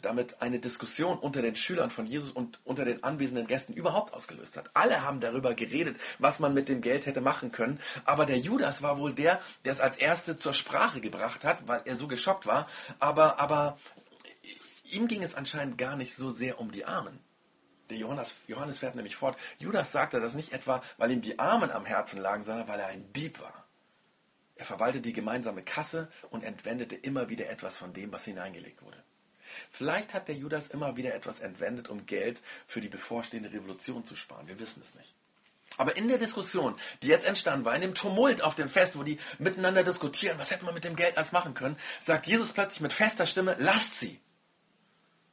[0.00, 4.56] damit eine Diskussion unter den Schülern von Jesus und unter den anwesenden Gästen überhaupt ausgelöst
[4.56, 4.70] hat.
[4.74, 7.80] Alle haben darüber geredet, was man mit dem Geld hätte machen können.
[8.04, 11.82] Aber der Judas war wohl der, der es als Erste zur Sprache gebracht hat, weil
[11.84, 12.68] er so geschockt war.
[12.98, 13.78] Aber, aber
[14.84, 17.18] ihm ging es anscheinend gar nicht so sehr um die Armen.
[17.90, 19.36] Der Johannes, Johannes fährt nämlich fort.
[19.58, 22.88] Judas sagte das nicht etwa, weil ihm die Armen am Herzen lagen, sondern weil er
[22.88, 23.64] ein Dieb war.
[24.56, 29.02] Er verwaltete die gemeinsame Kasse und entwendete immer wieder etwas von dem, was hineingelegt wurde.
[29.70, 34.16] Vielleicht hat der Judas immer wieder etwas entwendet, um Geld für die bevorstehende Revolution zu
[34.16, 34.48] sparen.
[34.48, 35.14] Wir wissen es nicht.
[35.78, 39.02] Aber in der Diskussion, die jetzt entstanden war, in dem Tumult auf dem Fest, wo
[39.02, 42.80] die miteinander diskutieren, was hätte man mit dem Geld alles machen können, sagt Jesus plötzlich
[42.80, 44.20] mit fester Stimme, lasst sie.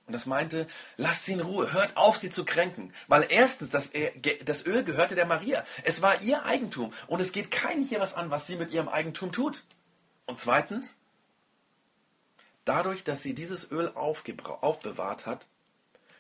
[0.06, 2.94] Und das meinte, lasst sie in Ruhe, hört auf, sie zu kränken.
[3.08, 3.92] Weil erstens, das,
[4.44, 5.64] das Öl gehörte der Maria.
[5.84, 6.94] Es war ihr Eigentum.
[7.08, 9.64] Und es geht keinem hier was an, was sie mit ihrem Eigentum tut.
[10.26, 10.98] Und zweitens,
[12.66, 15.46] Dadurch, dass sie dieses Öl aufbewahrt hat,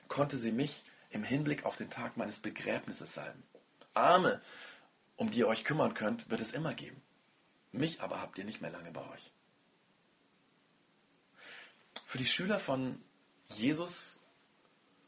[0.07, 3.43] konnte sie mich im Hinblick auf den Tag meines Begräbnisses salben.
[3.93, 4.41] Arme,
[5.15, 7.01] um die ihr euch kümmern könnt, wird es immer geben.
[7.71, 9.31] Mich aber habt ihr nicht mehr lange bei euch.
[12.05, 13.01] Für die Schüler von
[13.49, 14.12] Jesus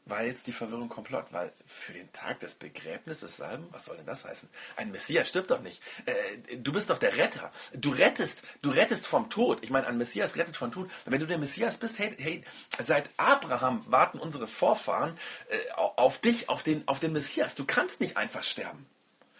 [0.06, 4.06] war jetzt die Verwirrung komplett, weil für den Tag des Begräbnisses salben, was soll denn
[4.06, 4.48] das heißen?
[4.76, 5.82] Ein Messias stirbt doch nicht.
[6.06, 7.52] Äh, du bist doch der Retter.
[7.74, 9.62] Du rettest, du rettest vom Tod.
[9.62, 10.90] Ich meine, ein Messias rettet vom Tod.
[11.04, 12.44] Wenn du der Messias bist, hey, hey
[12.78, 17.54] seit Abraham warten unsere Vorfahren äh, auf dich, auf den, auf den Messias.
[17.54, 18.86] Du kannst nicht einfach sterben.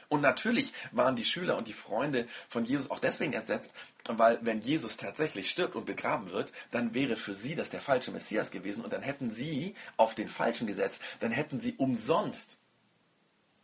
[0.08, 3.72] Und natürlich waren die Schüler und die Freunde von Jesus auch deswegen ersetzt,
[4.04, 8.12] weil wenn Jesus tatsächlich stirbt und begraben wird, dann wäre für sie das der falsche
[8.12, 12.56] Messias gewesen und dann hätten sie auf den Falschen gesetzt, dann hätten sie umsonst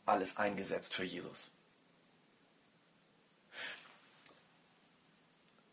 [0.05, 1.51] alles eingesetzt für Jesus.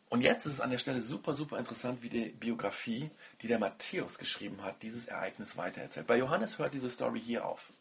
[0.09, 3.59] Und jetzt ist es an der Stelle super, super interessant, wie die Biografie, die der
[3.59, 6.07] Matthäus geschrieben hat, dieses Ereignis weitererzählt.
[6.07, 7.71] Bei Johannes hört diese Story hier auf.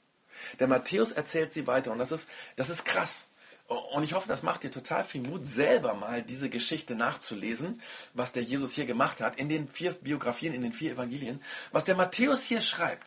[0.59, 3.27] Der Matthäus erzählt sie weiter und das ist, das ist krass.
[3.69, 7.83] Und ich hoffe, das macht dir total viel Mut, selber mal diese Geschichte nachzulesen,
[8.15, 11.43] was der Jesus hier gemacht hat, in den vier Biografien, in den vier Evangelien.
[11.71, 13.07] Was der Matthäus hier schreibt,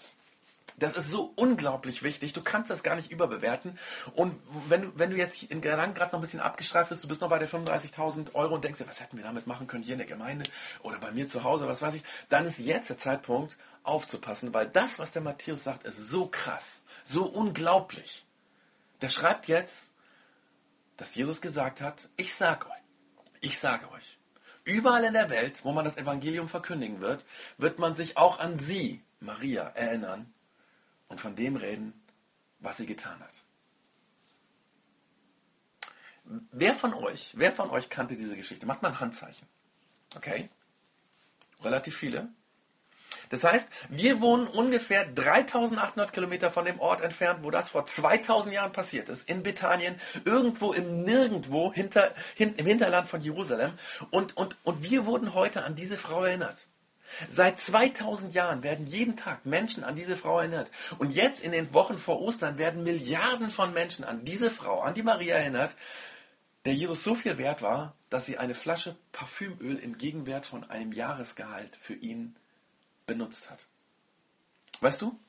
[0.77, 2.33] das ist so unglaublich wichtig.
[2.33, 3.77] Du kannst das gar nicht überbewerten.
[4.15, 7.07] Und wenn du, wenn du jetzt in Gedanken gerade noch ein bisschen abgestreift bist, du
[7.07, 9.83] bist noch bei der 35.000 Euro und denkst dir, was hätten wir damit machen können
[9.83, 10.49] hier in der Gemeinde
[10.81, 14.67] oder bei mir zu Hause, was weiß ich, dann ist jetzt der Zeitpunkt aufzupassen, weil
[14.67, 18.25] das, was der Matthäus sagt, ist so krass, so unglaublich.
[19.01, 19.91] Der schreibt jetzt,
[20.97, 22.81] dass Jesus gesagt hat, ich sage euch,
[23.39, 24.19] ich sage euch,
[24.63, 27.25] überall in der Welt, wo man das Evangelium verkündigen wird,
[27.57, 30.31] wird man sich auch an sie, Maria, erinnern
[31.07, 31.93] und von dem reden,
[32.59, 33.33] was sie getan hat.
[36.51, 38.65] Wer von euch, wer von euch kannte diese Geschichte?
[38.65, 39.47] Macht mal ein Handzeichen.
[40.15, 40.49] Okay?
[41.61, 42.29] Relativ viele.
[43.31, 48.53] Das heißt, wir wohnen ungefähr 3800 Kilometer von dem Ort entfernt, wo das vor 2000
[48.53, 53.71] Jahren passiert ist, in Bethanien, irgendwo im Nirgendwo hinter, hin, im Hinterland von Jerusalem.
[54.11, 56.67] Und, und, und wir wurden heute an diese Frau erinnert.
[57.29, 60.69] Seit 2000 Jahren werden jeden Tag Menschen an diese Frau erinnert.
[60.97, 64.93] Und jetzt in den Wochen vor Ostern werden Milliarden von Menschen an diese Frau, an
[64.93, 65.75] die Maria erinnert,
[66.65, 70.91] der Jesus so viel wert war, dass sie eine Flasche Parfümöl im Gegenwert von einem
[70.91, 72.35] Jahresgehalt für ihn
[73.11, 73.67] benutzt hat.
[74.79, 75.19] Weißt du,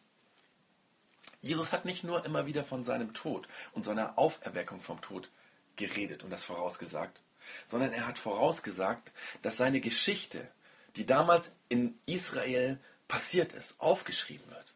[1.40, 5.28] Jesus hat nicht nur immer wieder von seinem Tod und seiner Auferweckung vom Tod
[5.74, 7.20] geredet und das vorausgesagt,
[7.66, 10.46] sondern er hat vorausgesagt, dass seine Geschichte,
[10.94, 14.74] die damals in Israel passiert ist, aufgeschrieben wird.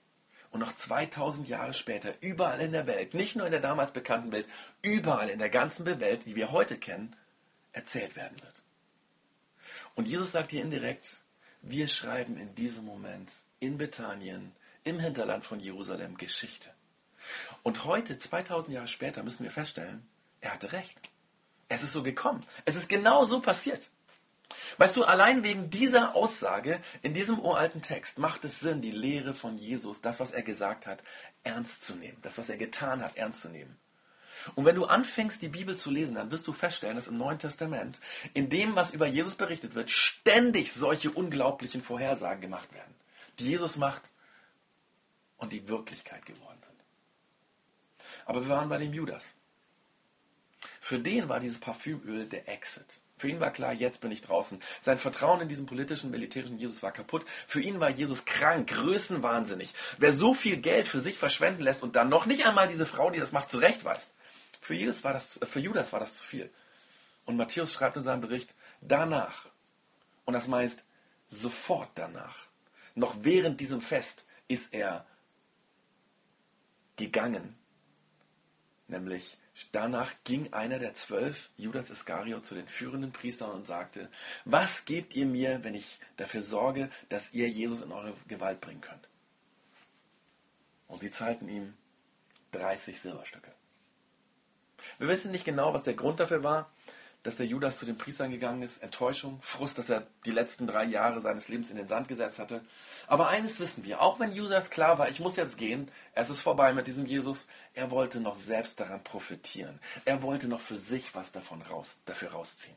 [0.51, 4.33] Und noch 2000 Jahre später überall in der Welt, nicht nur in der damals bekannten
[4.33, 4.49] Welt,
[4.83, 7.15] überall in der ganzen Welt, die wir heute kennen,
[7.73, 8.63] erzählt werden wird.
[9.95, 11.21] Und Jesus sagt hier indirekt,
[11.69, 14.53] wir schreiben in diesem Moment in Bethanien,
[14.85, 16.71] im Hinterland von Jerusalem, Geschichte.
[17.63, 20.07] Und heute, 2000 Jahre später, müssen wir feststellen,
[20.41, 20.97] er hatte recht.
[21.69, 22.41] Es ist so gekommen.
[22.65, 23.91] Es ist genau so passiert.
[24.79, 29.35] Weißt du, allein wegen dieser Aussage in diesem uralten Text macht es Sinn, die Lehre
[29.35, 31.03] von Jesus, das, was er gesagt hat,
[31.43, 32.19] ernst zu nehmen.
[32.23, 33.77] Das, was er getan hat, ernst zu nehmen.
[34.55, 37.39] Und wenn du anfängst, die Bibel zu lesen, dann wirst du feststellen, dass im Neuen
[37.39, 38.01] Testament,
[38.35, 42.95] in dem, was über Jesus berichtet wird, ständig solche unglaublichen Vorhersagen gemacht werden,
[43.39, 44.03] die Jesus macht
[45.37, 46.77] und die Wirklichkeit geworden sind.
[48.25, 49.25] Aber wir waren bei dem Judas.
[50.81, 52.87] Für den war dieses Parfümöl der Exit.
[53.19, 54.61] Für ihn war klar, jetzt bin ich draußen.
[54.83, 57.25] Sein Vertrauen in diesen politischen, militärischen Jesus war kaputt.
[57.47, 59.73] Für ihn war Jesus krank, größenwahnsinnig.
[59.97, 63.11] Wer so viel Geld für sich verschwenden lässt und dann noch nicht einmal diese Frau,
[63.11, 64.13] die das macht, zurechtweist,
[64.67, 66.51] für, Judas war das, für Judas war das zu viel.
[67.25, 69.49] Und Matthäus schreibt in seinem Bericht, danach
[70.25, 70.85] Und das meint
[71.29, 72.37] sofort danach.
[72.97, 75.07] Noch während diesem Fest ist er
[76.97, 77.57] gegangen.
[78.89, 79.39] Nämlich
[79.73, 84.11] danach ging einer der zwölf, Judas Iskariot, zu den führenden Priestern und sagte,
[84.45, 88.81] was gebt ihr mir, wenn ich dafür sorge, dass ihr Jesus in eure Gewalt bringen
[88.81, 89.09] könnt?
[90.89, 91.75] Und sie zahlten ihm
[92.53, 93.56] 30 Silberstücke.
[94.99, 96.71] Wir wissen nicht genau, was der Grund dafür war,
[97.27, 98.83] dass der Judas zu den Priestern gegangen ist.
[98.83, 102.65] Enttäuschung, Frust, dass er die letzten drei Jahre seines Lebens in den Sand gesetzt hatte.
[103.09, 106.41] Aber eines wissen wir, auch wenn Judas klar war, ich muss jetzt gehen, es ist
[106.41, 109.81] vorbei mit diesem Jesus, er wollte noch selbst daran profitieren.
[110.05, 112.77] Er wollte noch für sich was davon raus, dafür rausziehen.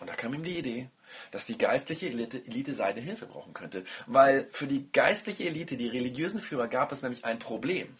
[0.00, 0.88] Und da kam ihm die Idee,
[1.30, 3.84] dass die geistliche Elite, Elite seine Hilfe brauchen könnte.
[4.06, 7.98] Weil für die geistliche Elite, die religiösen Führer, gab es nämlich ein Problem.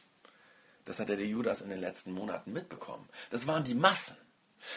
[0.85, 3.09] Das hatte der Judas in den letzten Monaten mitbekommen.
[3.31, 4.17] Das waren die Massen.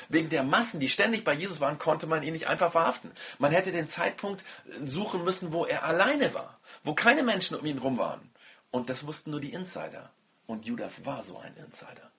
[0.09, 3.11] Wegen der Massen, die ständig bei Jesus waren, konnte man ihn nicht einfach verhaften.
[3.37, 4.43] Man hätte den Zeitpunkt
[4.85, 8.31] suchen müssen, wo er alleine war, wo keine Menschen um ihn rum waren.
[8.71, 10.11] Und das wussten nur die Insider.
[10.45, 12.11] Und Judas war so ein Insider.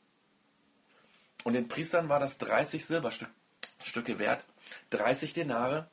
[1.43, 4.47] Und den Priestern war das 30 Silberstücke wert,
[4.91, 5.89] 30 Denare.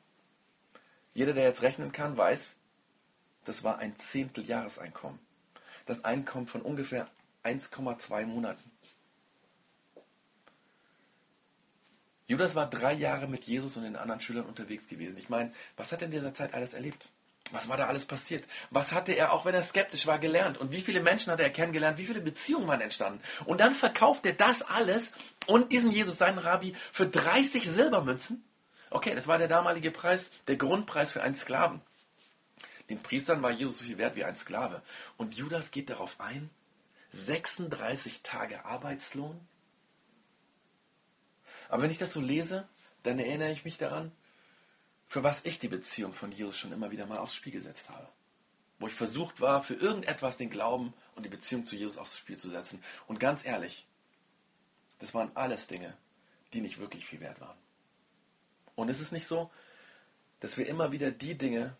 [1.14, 2.56] Jeder, der jetzt rechnen kann, weiß,
[3.44, 5.18] das war ein Zehntel Jahreseinkommen.
[5.84, 7.08] Das Einkommen von ungefähr
[7.44, 8.70] 1,2 Monaten.
[12.26, 15.18] Judas war drei Jahre mit Jesus und den anderen Schülern unterwegs gewesen.
[15.18, 17.10] Ich meine, was hat er in dieser Zeit alles erlebt?
[17.50, 18.44] Was war da alles passiert?
[18.70, 20.56] Was hatte er, auch wenn er skeptisch war, gelernt?
[20.56, 21.98] Und wie viele Menschen hat er kennengelernt?
[21.98, 23.20] Wie viele Beziehungen waren entstanden?
[23.44, 25.12] Und dann verkauft er das alles
[25.46, 28.42] und diesen Jesus, seinen Rabbi, für 30 Silbermünzen?
[28.88, 31.82] Okay, das war der damalige Preis, der Grundpreis für einen Sklaven.
[32.88, 34.82] Den Priestern war Jesus so viel wert wie ein Sklave.
[35.16, 36.50] Und Judas geht darauf ein,
[37.12, 39.46] 36 Tage Arbeitslohn
[41.68, 42.68] aber wenn ich das so lese,
[43.02, 44.12] dann erinnere ich mich daran,
[45.06, 48.08] für was ich die Beziehung von Jesus schon immer wieder mal aufs Spiel gesetzt habe.
[48.78, 52.36] Wo ich versucht war, für irgendetwas den Glauben und die Beziehung zu Jesus aufs Spiel
[52.36, 52.82] zu setzen.
[53.06, 53.86] Und ganz ehrlich,
[54.98, 55.96] das waren alles Dinge,
[56.52, 57.56] die nicht wirklich viel wert waren.
[58.74, 59.50] Und es ist nicht so,
[60.40, 61.74] dass wir immer wieder die Dinge,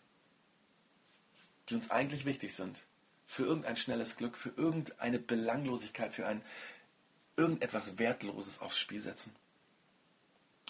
[1.69, 2.81] die uns eigentlich wichtig sind,
[3.25, 6.41] für irgendein schnelles Glück, für irgendeine Belanglosigkeit, für ein
[7.35, 9.35] irgendetwas Wertloses aufs Spiel setzen.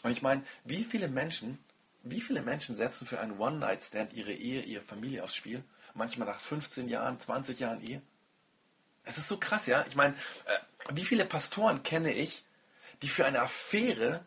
[0.04, 1.60] Und ich meine, wie viele Menschen,
[2.04, 5.64] wie viele Menschen setzen für einen One-Night-Stand ihre Ehe, ihre Familie aufs Spiel?
[5.94, 8.02] Manchmal nach 15 Jahren, 20 Jahren Ehe.
[9.04, 9.86] Es ist so krass, ja.
[9.88, 12.44] Ich meine, äh, wie viele Pastoren kenne ich,
[13.02, 14.26] die für eine Affäre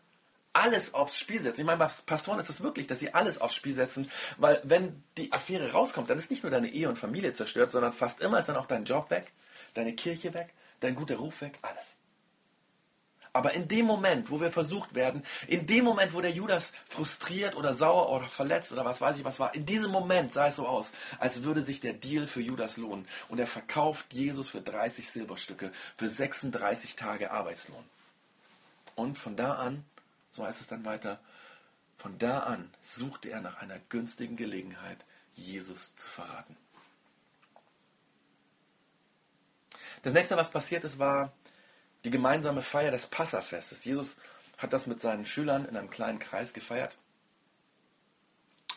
[0.57, 1.61] alles aufs Spiel setzen.
[1.61, 5.03] Ich meine, bei Pastoren ist es wirklich, dass sie alles aufs Spiel setzen, weil wenn
[5.15, 8.39] die Affäre rauskommt, dann ist nicht nur deine Ehe und Familie zerstört, sondern fast immer
[8.39, 9.31] ist dann auch dein Job weg,
[9.75, 11.95] deine Kirche weg, dein guter Ruf weg, alles.
[13.33, 17.55] Aber in dem Moment, wo wir versucht werden, in dem Moment, wo der Judas frustriert
[17.55, 20.55] oder sauer oder verletzt oder was weiß ich was war, in diesem Moment sah es
[20.55, 23.07] so aus, als würde sich der Deal für Judas lohnen.
[23.29, 27.83] Und er verkauft Jesus für 30 Silberstücke, für 36 Tage Arbeitslohn.
[28.95, 29.85] Und von da an,
[30.29, 31.19] so heißt es dann weiter,
[31.97, 36.55] von da an suchte er nach einer günstigen Gelegenheit, Jesus zu verraten.
[40.03, 41.33] Das nächste, was passiert ist, war,
[42.03, 43.83] die gemeinsame Feier des Passafestes.
[43.83, 44.15] Jesus
[44.57, 46.95] hat das mit seinen Schülern in einem kleinen Kreis gefeiert.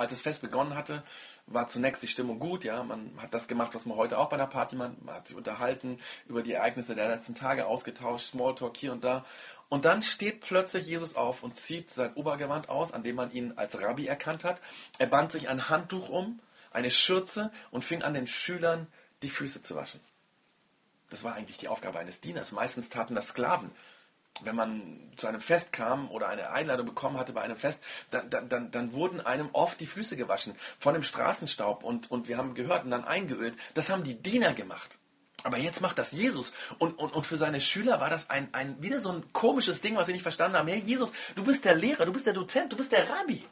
[0.00, 1.02] Als das Fest begonnen hatte,
[1.46, 2.64] war zunächst die Stimmung gut.
[2.64, 5.02] Ja, man hat das gemacht, was man heute auch bei einer Party macht.
[5.04, 9.26] Man hat sich unterhalten, über die Ereignisse der letzten Tage ausgetauscht, Smalltalk hier und da.
[9.68, 13.52] Und dann steht plötzlich Jesus auf und zieht sein Obergewand aus, an dem man ihn
[13.56, 14.62] als Rabbi erkannt hat.
[14.98, 18.86] Er band sich ein Handtuch um, eine Schürze und fing an, den Schülern
[19.20, 20.00] die Füße zu waschen.
[21.10, 22.52] Das war eigentlich die Aufgabe eines Dieners.
[22.52, 23.70] Meistens taten das Sklaven.
[24.42, 28.30] Wenn man zu einem Fest kam oder eine Einladung bekommen hatte bei einem Fest, dann,
[28.30, 32.54] dann, dann, wurden einem oft die Füße gewaschen von dem Straßenstaub und, und wir haben
[32.54, 33.54] gehört und dann eingeölt.
[33.74, 34.98] Das haben die Diener gemacht.
[35.42, 36.52] Aber jetzt macht das Jesus.
[36.78, 39.96] Und, und, und für seine Schüler war das ein, ein, wieder so ein komisches Ding,
[39.96, 40.68] was sie nicht verstanden haben.
[40.68, 43.44] Hey Jesus, du bist der Lehrer, du bist der Dozent, du bist der Rabbi.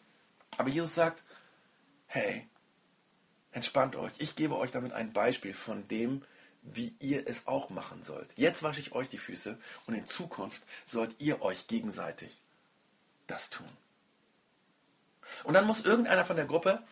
[0.56, 1.22] Aber Jesus sagt,
[2.06, 2.46] hey,
[3.52, 4.12] entspannt euch.
[4.18, 6.22] Ich gebe euch damit ein Beispiel von dem,
[6.74, 8.32] wie ihr es auch machen sollt.
[8.36, 12.40] Jetzt wasche ich euch die Füße und in Zukunft sollt ihr euch gegenseitig
[13.26, 13.68] das tun.
[15.44, 16.82] Und dann muss irgendeiner von der Gruppe,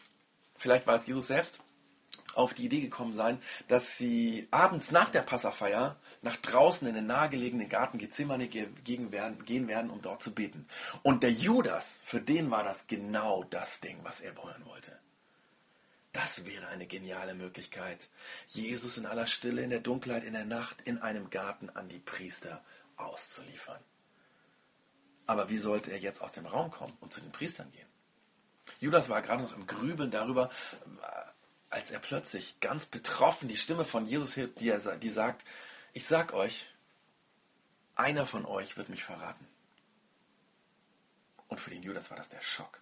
[0.57, 1.59] vielleicht war es Jesus selbst,
[2.35, 7.07] auf die Idee gekommen sein, dass sie abends nach der Passafeier nach draußen in den
[7.07, 10.67] nahegelegenen Garten Gethsemane gehen werden, um dort zu beten.
[11.03, 14.99] Und der Judas, für den war das genau das Ding, was er hören wollte.
[16.17, 18.09] Das wäre eine geniale Möglichkeit,
[18.49, 21.99] Jesus in aller Stille, in der Dunkelheit, in der Nacht, in einem Garten an die
[21.99, 22.65] Priester
[22.97, 23.85] auszuliefern.
[25.27, 27.87] Aber wie sollte er jetzt aus dem Raum kommen und zu den Priestern gehen?
[28.81, 30.51] Judas war gerade noch im Grübeln darüber,
[31.69, 35.45] als er plötzlich ganz betroffen die Stimme von Jesus hört, die, er, die sagt,
[35.93, 36.71] ich sag euch,
[37.95, 39.47] einer von euch wird mich verraten.
[41.49, 42.81] Und für den Judas war das der Schock.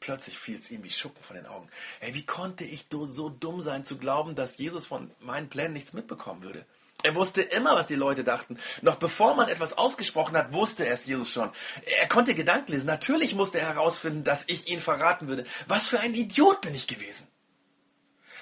[0.00, 1.68] Plötzlich fiel es ihm wie Schuppen von den Augen.
[2.00, 5.92] Ey, wie konnte ich so dumm sein zu glauben, dass Jesus von meinen Plänen nichts
[5.92, 6.64] mitbekommen würde?
[7.04, 8.58] Er wusste immer, was die Leute dachten.
[8.82, 11.50] Noch bevor man etwas ausgesprochen hat, wusste er es Jesus schon.
[12.00, 12.86] Er konnte Gedanken lesen.
[12.86, 15.44] Natürlich musste er herausfinden, dass ich ihn verraten würde.
[15.68, 17.28] Was für ein Idiot bin ich gewesen.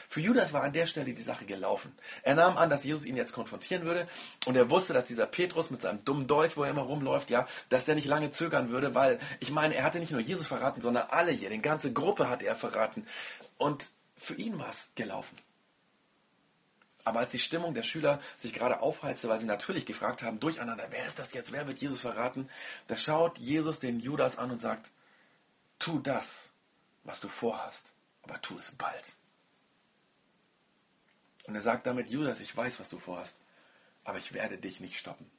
[0.09, 1.93] Für Judas war an der Stelle die Sache gelaufen.
[2.23, 4.09] Er nahm an, dass Jesus ihn jetzt konfrontieren würde
[4.47, 7.47] und er wusste, dass dieser Petrus mit seinem dummen Dolch, wo er immer rumläuft, ja,
[7.69, 10.81] dass er nicht lange zögern würde, weil ich meine, er hatte nicht nur Jesus verraten,
[10.81, 13.07] sondern alle hier, die ganze Gruppe hatte er verraten
[13.59, 15.37] und für ihn war es gelaufen.
[17.05, 20.89] Aber als die Stimmung der Schüler sich gerade aufheizte, weil sie natürlich gefragt haben, durcheinander,
[20.91, 22.51] wer ist das jetzt, wer wird Jesus verraten,
[22.89, 24.91] da schaut Jesus den Judas an und sagt,
[25.79, 26.49] tu das,
[27.05, 27.93] was du vorhast,
[28.25, 29.17] aber tu es bald.
[31.47, 33.37] Und er sagt damit, Judas, ich weiß, was du vorhast,
[34.05, 35.31] aber ich werde dich nicht stoppen.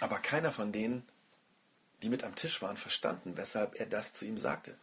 [0.00, 1.06] Aber keiner von denen,
[2.02, 4.76] die mit am Tisch waren, verstanden, weshalb er das zu ihm sagte.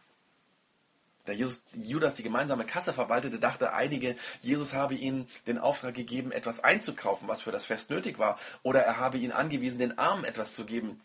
[1.24, 6.60] Da Judas die gemeinsame Kasse verwaltete, dachte einige, Jesus habe ihnen den Auftrag gegeben, etwas
[6.60, 10.54] einzukaufen, was für das Fest nötig war, oder er habe ihn angewiesen, den Armen etwas
[10.54, 11.00] zu geben.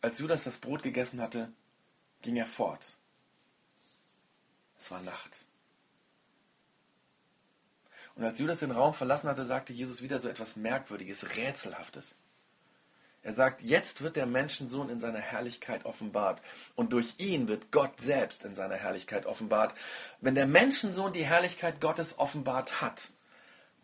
[0.00, 1.52] Als Judas das Brot gegessen hatte,
[2.22, 2.96] ging er fort.
[4.76, 5.36] Es war Nacht.
[8.20, 12.14] Und als Judas den Raum verlassen hatte, sagte Jesus wieder so etwas Merkwürdiges, Rätselhaftes.
[13.22, 16.42] Er sagt, jetzt wird der Menschensohn in seiner Herrlichkeit offenbart.
[16.74, 19.74] Und durch ihn wird Gott selbst in seiner Herrlichkeit offenbart.
[20.20, 23.08] Wenn der Menschensohn die Herrlichkeit Gottes offenbart hat,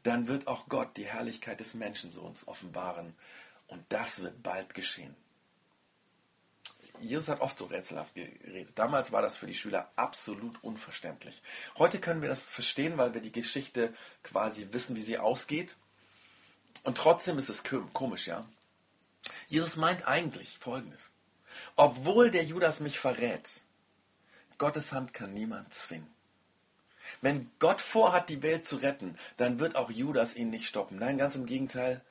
[0.03, 3.15] dann wird auch Gott die Herrlichkeit des Menschensohns offenbaren.
[3.69, 5.17] Und das wird bald geschehen.
[7.01, 8.79] Jesus hat oft so rätselhaft geredet.
[8.79, 11.43] Damals war das für die Schüler absolut unverständlich.
[11.79, 15.77] Heute können wir das verstehen, weil wir die Geschichte quasi wissen, wie sie ausgeht.
[16.85, 18.47] Und trotzdem ist es komisch, ja.
[19.49, 21.01] Jesus meint eigentlich Folgendes.
[21.75, 23.63] Obwohl der Judas mich verrät,
[24.59, 26.15] Gottes Hand kann niemand zwingen.
[27.21, 30.99] Wenn Gott vorhat, die Welt zu retten, dann wird auch Judas ihn nicht stoppen.
[30.99, 32.03] Nein, ganz im Gegenteil.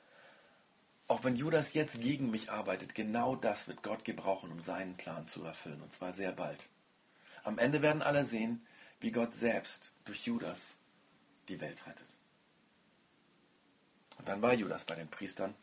[1.08, 5.28] Auch wenn Judas jetzt gegen mich arbeitet, genau das wird Gott gebrauchen, um seinen Plan
[5.28, 5.80] zu erfüllen.
[5.80, 6.68] Und zwar sehr bald.
[7.44, 8.66] Am Ende werden alle sehen,
[9.00, 10.74] wie Gott selbst durch Judas
[11.48, 12.08] die Welt rettet.
[14.18, 15.54] Und dann war Judas bei den Priestern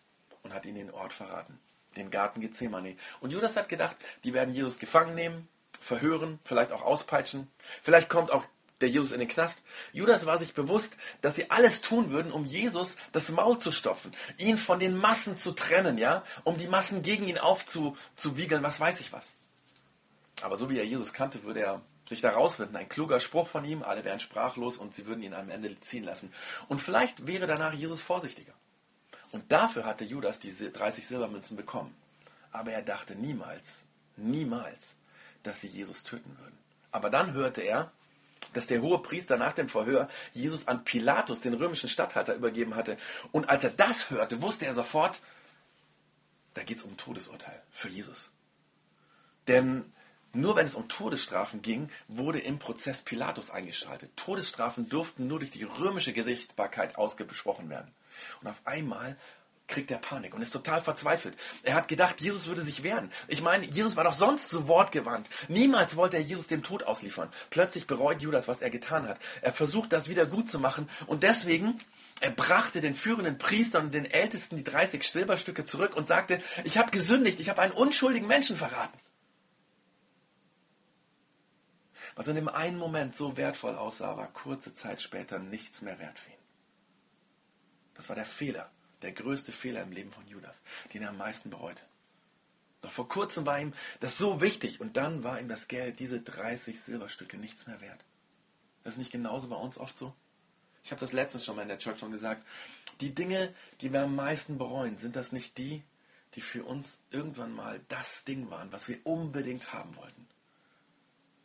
[0.43, 1.59] und hat ihnen den Ort verraten,
[1.97, 2.95] den Garten Gethsemane.
[3.19, 5.49] Und Judas hat gedacht, die werden Jesus gefangen nehmen,
[5.81, 7.51] verhören, vielleicht auch auspeitschen.
[7.81, 8.45] Vielleicht kommt auch
[8.83, 9.63] der Jesus in den Knast.
[9.93, 14.13] Judas war sich bewusst, dass sie alles tun würden, um Jesus das Maul zu stopfen,
[14.37, 18.99] ihn von den Massen zu trennen, ja, um die Massen gegen ihn aufzuwiegeln, was weiß
[18.99, 19.31] ich was.
[20.41, 22.75] Aber so wie er Jesus kannte, würde er sich da rausfinden.
[22.75, 26.03] Ein kluger Spruch von ihm, alle wären sprachlos und sie würden ihn am Ende ziehen
[26.03, 26.33] lassen.
[26.67, 28.53] Und vielleicht wäre danach Jesus vorsichtiger.
[29.31, 31.95] Und dafür hatte Judas diese 30 Silbermünzen bekommen.
[32.51, 33.83] Aber er dachte niemals,
[34.17, 34.95] niemals,
[35.41, 36.57] dass sie Jesus töten würden.
[36.91, 37.91] Aber dann hörte er,
[38.53, 42.97] dass der hohe Priester nach dem Verhör Jesus an Pilatus, den römischen Statthalter, übergeben hatte.
[43.31, 45.21] Und als er das hörte, wusste er sofort,
[46.53, 48.31] da geht es um Todesurteil für Jesus.
[49.47, 49.91] Denn
[50.33, 54.11] nur wenn es um Todesstrafen ging, wurde im Prozess Pilatus eingeschaltet.
[54.15, 57.91] Todesstrafen durften nur durch die römische Gerichtsbarkeit ausgesprochen werden.
[58.41, 59.17] Und auf einmal
[59.67, 61.37] kriegt er Panik und ist total verzweifelt.
[61.63, 63.11] Er hat gedacht, Jesus würde sich wehren.
[63.27, 65.29] Ich meine, Jesus war doch sonst so wortgewandt.
[65.47, 67.29] Niemals wollte er Jesus dem Tod ausliefern.
[67.49, 69.19] Plötzlich bereut Judas, was er getan hat.
[69.41, 71.79] Er versucht, das wieder gut zu machen und deswegen
[72.21, 76.77] er brachte den führenden Priestern und den Ältesten die 30 Silberstücke zurück und sagte, ich
[76.77, 78.97] habe gesündigt, ich habe einen unschuldigen Menschen verraten.
[82.15, 86.19] Was in dem einen Moment so wertvoll aussah, war kurze Zeit später nichts mehr wert
[86.19, 86.37] für ihn.
[87.95, 88.69] Das war der Fehler,
[89.03, 90.61] der größte Fehler im Leben von Judas,
[90.93, 91.83] den er am meisten bereute.
[92.81, 96.19] Doch vor kurzem war ihm das so wichtig und dann war ihm das Geld, diese
[96.19, 98.03] 30 Silberstücke, nichts mehr wert.
[98.83, 100.13] Das ist nicht genauso bei uns oft so?
[100.83, 102.45] Ich habe das letztens schon mal in der Church schon gesagt.
[102.99, 105.81] Die Dinge, die wir am meisten bereuen, sind das nicht die,
[106.35, 110.27] die für uns irgendwann mal das Ding waren, was wir unbedingt haben wollten.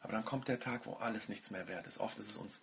[0.00, 1.98] Aber dann kommt der Tag, wo alles nichts mehr wert ist.
[1.98, 2.60] Oft ist es uns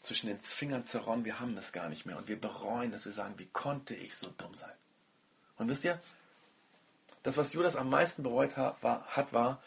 [0.00, 2.16] zwischen den Fingern zerronnen, wir haben es gar nicht mehr.
[2.16, 4.72] Und wir bereuen, dass wir sagen, wie konnte ich so dumm sein?
[5.56, 6.00] Und wisst ihr,
[7.22, 9.62] das, was Judas am meisten bereut hat, war,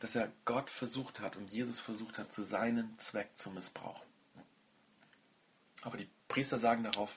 [0.00, 4.06] dass er Gott versucht hat und Jesus versucht hat, zu seinem Zweck zu missbrauchen.
[5.82, 7.14] Aber die Priester sagen darauf,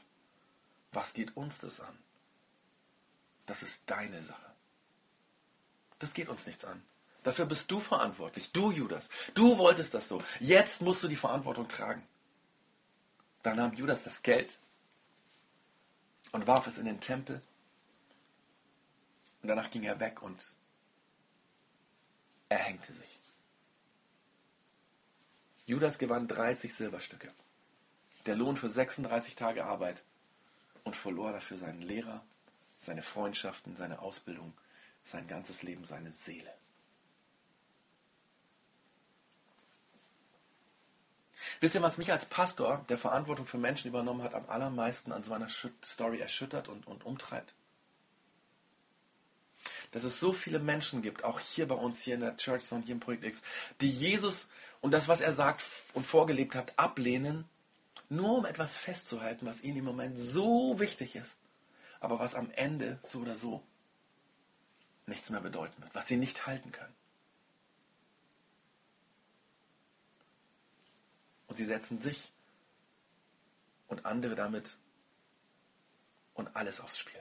[0.92, 1.98] was geht uns das an?
[3.46, 4.52] Das ist deine Sache.
[5.98, 6.82] Das geht uns nichts an.
[7.24, 8.52] Dafür bist du verantwortlich.
[8.52, 9.10] Du, Judas.
[9.34, 10.22] Du wolltest das so.
[10.40, 12.04] Jetzt musst du die Verantwortung tragen.
[13.44, 14.60] Dann nahm Judas das Geld
[16.32, 17.42] und warf es in den Tempel.
[19.42, 20.54] Und danach ging er weg und
[22.50, 23.20] er hängte sich.
[25.66, 27.32] Judas gewann 30 Silberstücke.
[28.26, 30.04] Der Lohn für 36 Tage Arbeit
[30.84, 32.24] und verlor dafür seinen Lehrer,
[32.80, 34.54] seine Freundschaften, seine Ausbildung,
[35.04, 36.52] sein ganzes Leben, seine Seele.
[41.60, 45.24] Wisst ihr, was mich als Pastor, der Verantwortung für Menschen übernommen hat, am allermeisten an
[45.24, 47.54] so einer Story erschüttert und, und umtreibt?
[49.92, 52.84] Dass es so viele Menschen gibt, auch hier bei uns, hier in der Church und
[52.84, 53.42] hier im Projekt X,
[53.82, 54.48] die Jesus
[54.82, 57.46] und das, was er sagt und vorgelebt hat, ablehnen,
[58.08, 61.38] nur um etwas festzuhalten, was ihnen im Moment so wichtig ist,
[62.00, 63.64] aber was am Ende so oder so
[65.06, 66.94] nichts mehr bedeuten wird, was sie nicht halten können.
[71.50, 72.32] Und sie setzen sich
[73.88, 74.78] und andere damit
[76.36, 77.20] und alles aufs Spiel.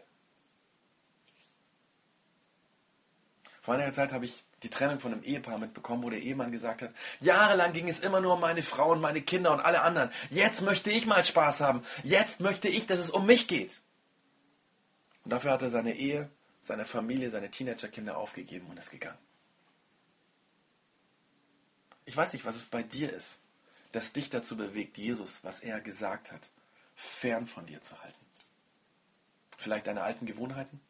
[3.62, 6.82] Vor einiger Zeit habe ich die Trennung von einem Ehepaar mitbekommen, wo der Ehemann gesagt
[6.82, 10.10] hat, jahrelang ging es immer nur um meine Frau und meine Kinder und alle anderen.
[10.30, 11.82] Jetzt möchte ich mal Spaß haben.
[12.02, 13.80] Jetzt möchte ich, dass es um mich geht.
[15.24, 16.30] Und dafür hat er seine Ehe,
[16.62, 19.18] seine Familie, seine Teenagerkinder aufgegeben und ist gegangen.
[22.04, 23.38] Ich weiß nicht, was es bei dir ist
[23.92, 26.50] das dich dazu bewegt, Jesus, was er gesagt hat,
[26.94, 28.26] fern von dir zu halten?
[29.56, 30.80] Vielleicht deine alten Gewohnheiten?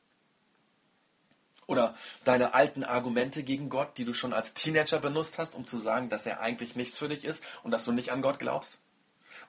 [1.66, 1.94] Oder
[2.24, 6.08] deine alten Argumente gegen Gott, die du schon als Teenager benutzt hast, um zu sagen,
[6.08, 8.80] dass er eigentlich nichts für dich ist und dass du nicht an Gott glaubst?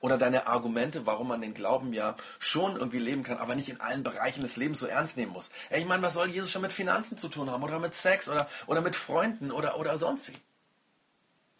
[0.00, 3.80] Oder deine Argumente, warum man den Glauben ja schon irgendwie leben kann, aber nicht in
[3.80, 5.50] allen Bereichen des Lebens so ernst nehmen muss.
[5.70, 7.62] Ich meine, was soll Jesus schon mit Finanzen zu tun haben?
[7.62, 8.28] Oder mit Sex?
[8.28, 9.50] Oder, oder mit Freunden?
[9.50, 10.36] Oder, oder sonst wie?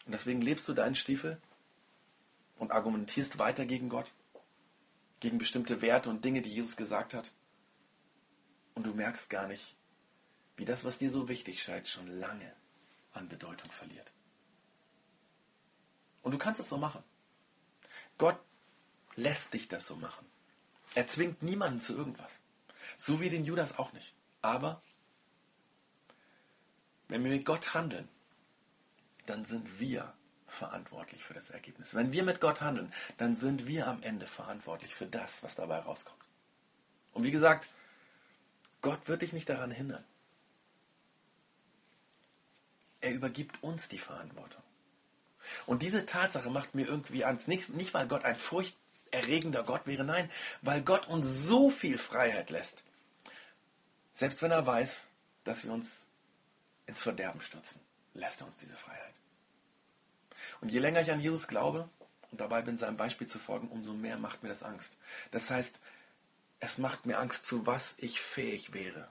[0.05, 1.39] Und deswegen lebst du deinen Stiefel
[2.61, 4.13] und argumentierst weiter gegen Gott,
[5.19, 7.31] gegen bestimmte Werte und Dinge, die Jesus gesagt hat.
[8.75, 9.75] Und du merkst gar nicht,
[10.57, 12.53] wie das, was dir so wichtig scheint, schon lange
[13.13, 14.11] an Bedeutung verliert.
[16.21, 17.03] Und du kannst es so machen.
[18.19, 18.39] Gott
[19.15, 20.27] lässt dich das so machen.
[20.93, 22.39] Er zwingt niemanden zu irgendwas.
[22.95, 24.13] So wie den Judas auch nicht.
[24.43, 24.83] Aber
[27.07, 28.07] wenn wir mit Gott handeln,
[29.25, 30.13] dann sind wir
[30.51, 31.95] verantwortlich für das Ergebnis.
[31.95, 35.79] Wenn wir mit Gott handeln, dann sind wir am Ende verantwortlich für das, was dabei
[35.79, 36.21] rauskommt.
[37.13, 37.69] Und wie gesagt,
[38.81, 40.03] Gott wird dich nicht daran hindern.
[42.99, 44.61] Er übergibt uns die Verantwortung.
[45.65, 47.47] Und diese Tatsache macht mir irgendwie Angst.
[47.47, 50.29] Nicht, nicht weil Gott ein furchterregender Gott wäre, nein,
[50.61, 52.83] weil Gott uns so viel Freiheit lässt.
[54.13, 55.07] Selbst wenn er weiß,
[55.43, 56.07] dass wir uns
[56.85, 57.81] ins Verderben stürzen,
[58.13, 59.15] lässt er uns diese Freiheit.
[60.61, 61.89] Und je länger ich an Jesus glaube
[62.31, 64.97] und dabei bin, seinem Beispiel zu folgen, umso mehr macht mir das Angst.
[65.31, 65.79] Das heißt,
[66.59, 69.09] es macht mir Angst, zu was ich fähig wäre,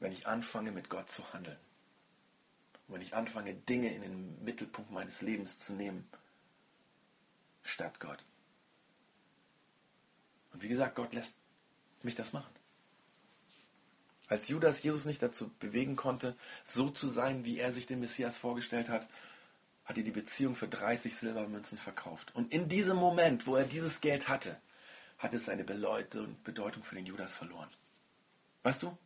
[0.00, 1.58] wenn ich anfange, mit Gott zu handeln.
[2.86, 6.08] Und wenn ich anfange, Dinge in den Mittelpunkt meines Lebens zu nehmen,
[7.62, 8.24] statt Gott.
[10.52, 11.36] Und wie gesagt, Gott lässt
[12.02, 12.52] mich das machen.
[14.28, 18.38] Als Judas Jesus nicht dazu bewegen konnte, so zu sein, wie er sich den Messias
[18.38, 19.08] vorgestellt hat,
[19.90, 22.32] hat er die Beziehung für 30 Silbermünzen verkauft.
[22.36, 24.56] Und in diesem Moment, wo er dieses Geld hatte,
[25.18, 27.68] hat es seine Bedeutung für den Judas verloren.
[28.62, 28.96] Weißt du?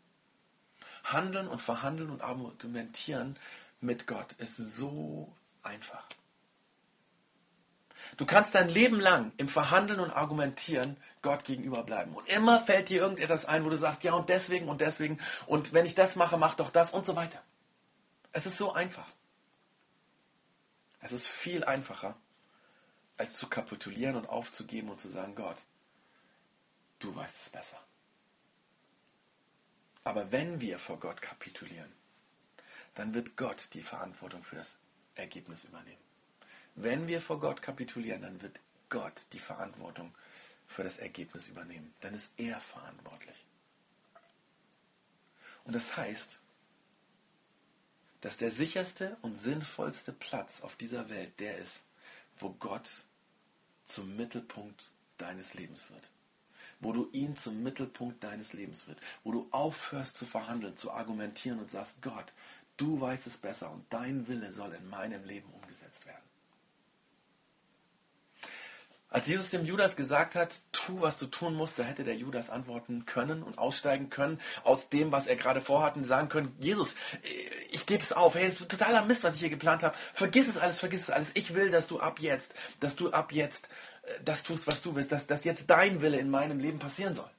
[1.02, 3.38] Handeln und verhandeln und argumentieren
[3.80, 6.06] mit Gott ist so einfach.
[8.18, 12.14] Du kannst dein Leben lang im Verhandeln und Argumentieren Gott gegenüber bleiben.
[12.14, 15.72] Und immer fällt dir irgendetwas ein, wo du sagst, ja und deswegen und deswegen und
[15.72, 17.42] wenn ich das mache, mach doch das und so weiter.
[18.32, 19.06] Es ist so einfach.
[21.04, 22.16] Es ist viel einfacher,
[23.18, 25.62] als zu kapitulieren und aufzugeben und zu sagen, Gott,
[26.98, 27.78] du weißt es besser.
[30.02, 31.92] Aber wenn wir vor Gott kapitulieren,
[32.94, 34.76] dann wird Gott die Verantwortung für das
[35.14, 36.00] Ergebnis übernehmen.
[36.74, 40.14] Wenn wir vor Gott kapitulieren, dann wird Gott die Verantwortung
[40.66, 41.94] für das Ergebnis übernehmen.
[42.00, 43.44] Dann ist er verantwortlich.
[45.64, 46.40] Und das heißt,
[48.24, 51.84] dass der sicherste und sinnvollste Platz auf dieser Welt der ist,
[52.38, 52.88] wo Gott
[53.84, 56.08] zum Mittelpunkt deines Lebens wird.
[56.80, 58.98] Wo du ihn zum Mittelpunkt deines Lebens wird.
[59.24, 62.32] Wo du aufhörst zu verhandeln, zu argumentieren und sagst, Gott,
[62.78, 66.24] du weißt es besser und dein Wille soll in meinem Leben umgesetzt werden.
[69.14, 72.50] Als Jesus dem Judas gesagt hat, tu, was du tun musst, da hätte der Judas
[72.50, 76.96] antworten können und aussteigen können aus dem, was er gerade vorhat und sagen können, Jesus,
[77.70, 79.96] ich gebe es auf, hey, es ist totaler Mist, was ich hier geplant habe.
[80.14, 81.30] Vergiss es alles, vergiss es alles.
[81.34, 83.68] Ich will, dass du ab jetzt, dass du ab jetzt
[84.02, 87.14] äh, das tust, was du willst, dass, dass jetzt dein Wille in meinem Leben passieren
[87.14, 87.30] soll.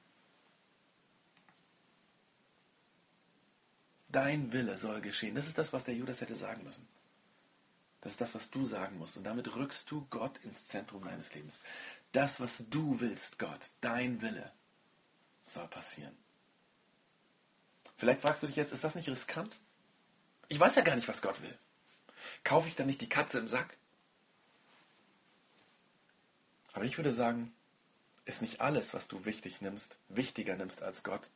[4.08, 5.34] Dein Wille soll geschehen.
[5.34, 6.88] Das ist das, was der Judas hätte sagen müssen.
[8.00, 9.16] Das ist das, was du sagen musst.
[9.16, 11.58] Und damit rückst du Gott ins Zentrum deines Lebens.
[12.12, 14.52] Das, was du willst, Gott, dein Wille,
[15.42, 16.16] soll passieren.
[17.96, 19.58] Vielleicht fragst du dich jetzt, ist das nicht riskant?
[20.48, 21.58] Ich weiß ja gar nicht, was Gott will.
[22.44, 23.76] Kaufe ich dann nicht die Katze im Sack?
[26.72, 27.54] Aber ich würde sagen,
[28.26, 31.30] ist nicht alles, was du wichtig nimmst, wichtiger nimmst als Gott,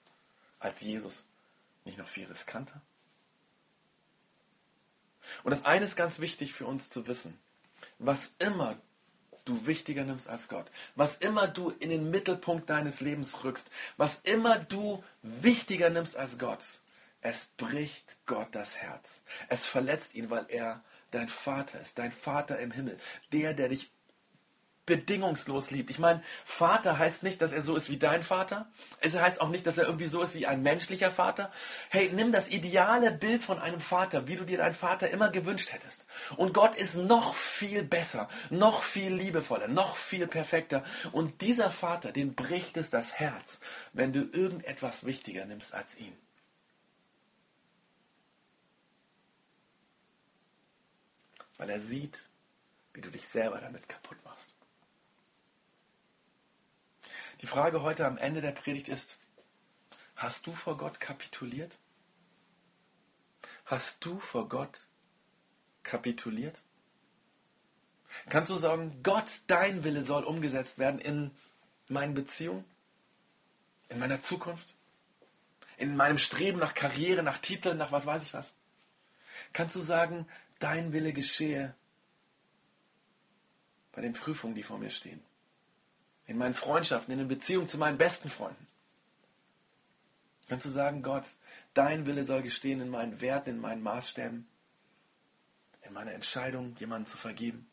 [0.59, 1.25] als Jesus,
[1.85, 2.83] nicht noch viel riskanter?
[5.43, 7.39] Und das eine ist ganz wichtig für uns zu wissen.
[7.99, 8.79] Was immer
[9.45, 14.21] du wichtiger nimmst als Gott, was immer du in den Mittelpunkt deines Lebens rückst, was
[14.21, 16.65] immer du wichtiger nimmst als Gott,
[17.23, 19.23] es bricht Gott das Herz.
[19.49, 22.99] Es verletzt ihn, weil er dein Vater ist, dein Vater im Himmel,
[23.33, 23.91] der, der dich
[24.91, 25.89] bedingungslos liebt.
[25.89, 28.69] Ich meine, Vater heißt nicht, dass er so ist wie dein Vater.
[29.01, 31.53] Es heißt auch nicht, dass er irgendwie so ist wie ein menschlicher Vater.
[31.91, 35.73] Hey, nimm das ideale Bild von einem Vater, wie du dir deinen Vater immer gewünscht
[35.73, 36.05] hättest.
[36.37, 40.83] Und Gott ist noch viel besser, noch viel liebevoller, noch viel perfekter.
[41.13, 43.61] Und dieser Vater, den bricht es das Herz,
[43.93, 46.17] wenn du irgendetwas wichtiger nimmst als ihn.
[51.59, 52.29] Weil er sieht,
[52.93, 54.60] wie du dich selber damit kaputt machst.
[57.41, 59.19] Die Frage heute am Ende der Predigt ist,
[60.15, 61.79] hast du vor Gott kapituliert?
[63.65, 64.89] Hast du vor Gott
[65.83, 66.63] kapituliert?
[68.29, 71.31] Kannst du sagen, Gott, dein Wille soll umgesetzt werden in
[71.89, 72.65] meinen Beziehungen,
[73.89, 74.75] in meiner Zukunft,
[75.79, 78.53] in meinem Streben nach Karriere, nach Titeln, nach was weiß ich was?
[79.53, 80.29] Kannst du sagen,
[80.59, 81.75] dein Wille geschehe
[83.93, 85.23] bei den Prüfungen, die vor mir stehen?
[86.31, 88.69] In meinen Freundschaften, in den Beziehungen zu meinen besten Freunden.
[90.47, 91.25] Kannst du sagen, Gott,
[91.75, 94.47] dein Wille soll gestehen in meinen Werten, in meinen Maßstäben,
[95.83, 97.69] in meiner Entscheidung, jemanden zu vergeben?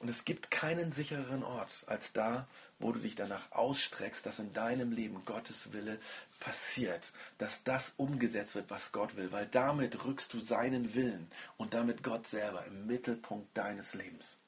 [0.00, 2.46] Und es gibt keinen sichereren Ort als da,
[2.78, 5.98] wo du dich danach ausstreckst, dass in deinem Leben Gottes Wille
[6.40, 11.74] passiert, dass das umgesetzt wird, was Gott will, weil damit rückst du seinen Willen und
[11.74, 14.38] damit Gott selber im Mittelpunkt deines Lebens.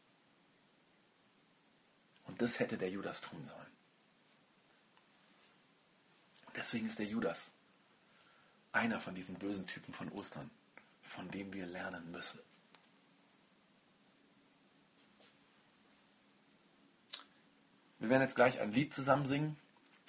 [2.25, 3.77] Und das hätte der Judas tun sollen.
[6.57, 7.51] Deswegen ist der Judas
[8.73, 10.51] einer von diesen bösen Typen von Ostern,
[11.03, 12.41] von dem wir lernen müssen.
[17.99, 19.57] Wir werden jetzt gleich ein Lied zusammen singen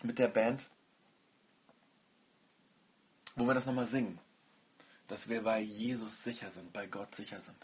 [0.04, 0.70] mit der Band,
[3.38, 4.20] wo wir das nochmal singen,
[5.08, 7.56] dass wir bei Jesus sicher sind, bei Gott sicher sind.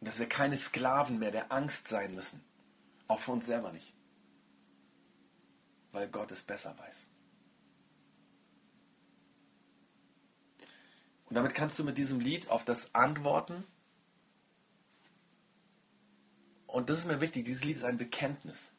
[0.00, 2.40] Und dass wir keine Sklaven mehr der Angst sein müssen,
[3.08, 3.92] auch für uns selber nicht,
[5.90, 6.96] weil Gott es besser weiß.
[11.26, 13.64] Und damit kannst du mit diesem Lied auf das antworten,
[16.66, 18.71] und das ist mir wichtig, dieses Lied ist ein Bekenntnis.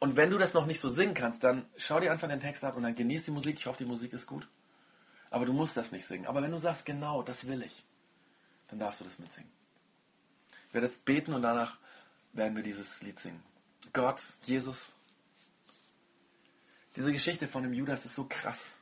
[0.00, 2.64] Und wenn du das noch nicht so singen kannst, dann schau dir einfach den Text
[2.64, 3.56] ab und dann genieß die Musik.
[3.58, 4.48] Ich hoffe, die Musik ist gut.
[5.30, 6.26] Aber du musst das nicht singen.
[6.26, 7.84] Aber wenn du sagst, genau, das will ich,
[8.68, 9.50] dann darfst du das mitsingen.
[10.68, 11.78] Ich werde jetzt beten und danach
[12.32, 13.42] werden wir dieses Lied singen.
[13.92, 14.92] Gott, Jesus,
[16.94, 18.72] diese Geschichte von dem Judas ist so krass.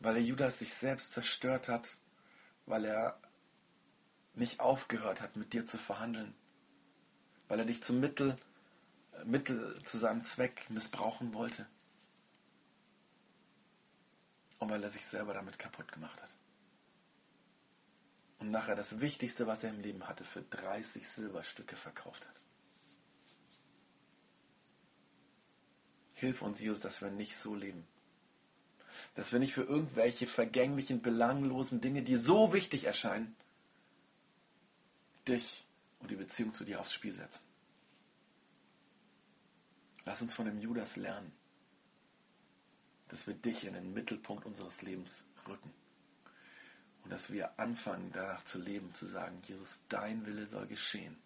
[0.00, 1.88] Weil der Judas sich selbst zerstört hat,
[2.66, 3.20] weil er
[4.34, 6.34] nicht aufgehört hat, mit dir zu verhandeln,
[7.52, 8.38] weil er dich zum Mittel,
[9.26, 11.66] Mittel zu seinem Zweck missbrauchen wollte
[14.58, 16.30] und weil er sich selber damit kaputt gemacht hat.
[18.38, 22.34] Und nachher das Wichtigste, was er im Leben hatte, für 30 Silberstücke verkauft hat.
[26.14, 27.86] Hilf uns, Jesus, dass wir nicht so leben.
[29.14, 33.36] Dass wir nicht für irgendwelche vergänglichen, belanglosen Dinge, die so wichtig erscheinen,
[35.28, 35.66] dich
[36.02, 37.42] und die Beziehung zu dir aufs Spiel setzen.
[40.04, 41.32] Lass uns von dem Judas lernen,
[43.08, 45.72] dass wir dich in den Mittelpunkt unseres Lebens rücken.
[47.04, 51.16] Und dass wir anfangen, danach zu leben, zu sagen, Jesus, dein Wille soll geschehen.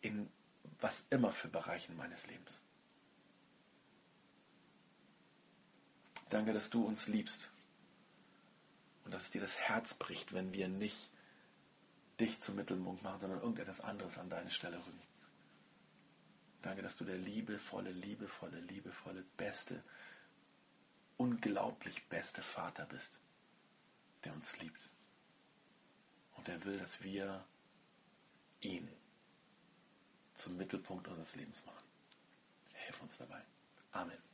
[0.00, 0.30] In
[0.80, 2.60] was immer für Bereichen meines Lebens.
[6.30, 7.50] Danke, dass du uns liebst.
[9.04, 11.09] Und dass es dir das Herz bricht, wenn wir nicht
[12.20, 15.02] dich zum Mittelpunkt machen, sondern irgendetwas anderes an deine Stelle rücken.
[16.62, 19.82] Danke, dass du der liebevolle, liebevolle, liebevolle, beste,
[21.16, 23.18] unglaublich beste Vater bist,
[24.24, 24.90] der uns liebt.
[26.36, 27.44] Und der will, dass wir
[28.60, 28.88] ihn
[30.34, 31.84] zum Mittelpunkt unseres Lebens machen.
[32.72, 33.42] Hilf uns dabei.
[33.92, 34.29] Amen.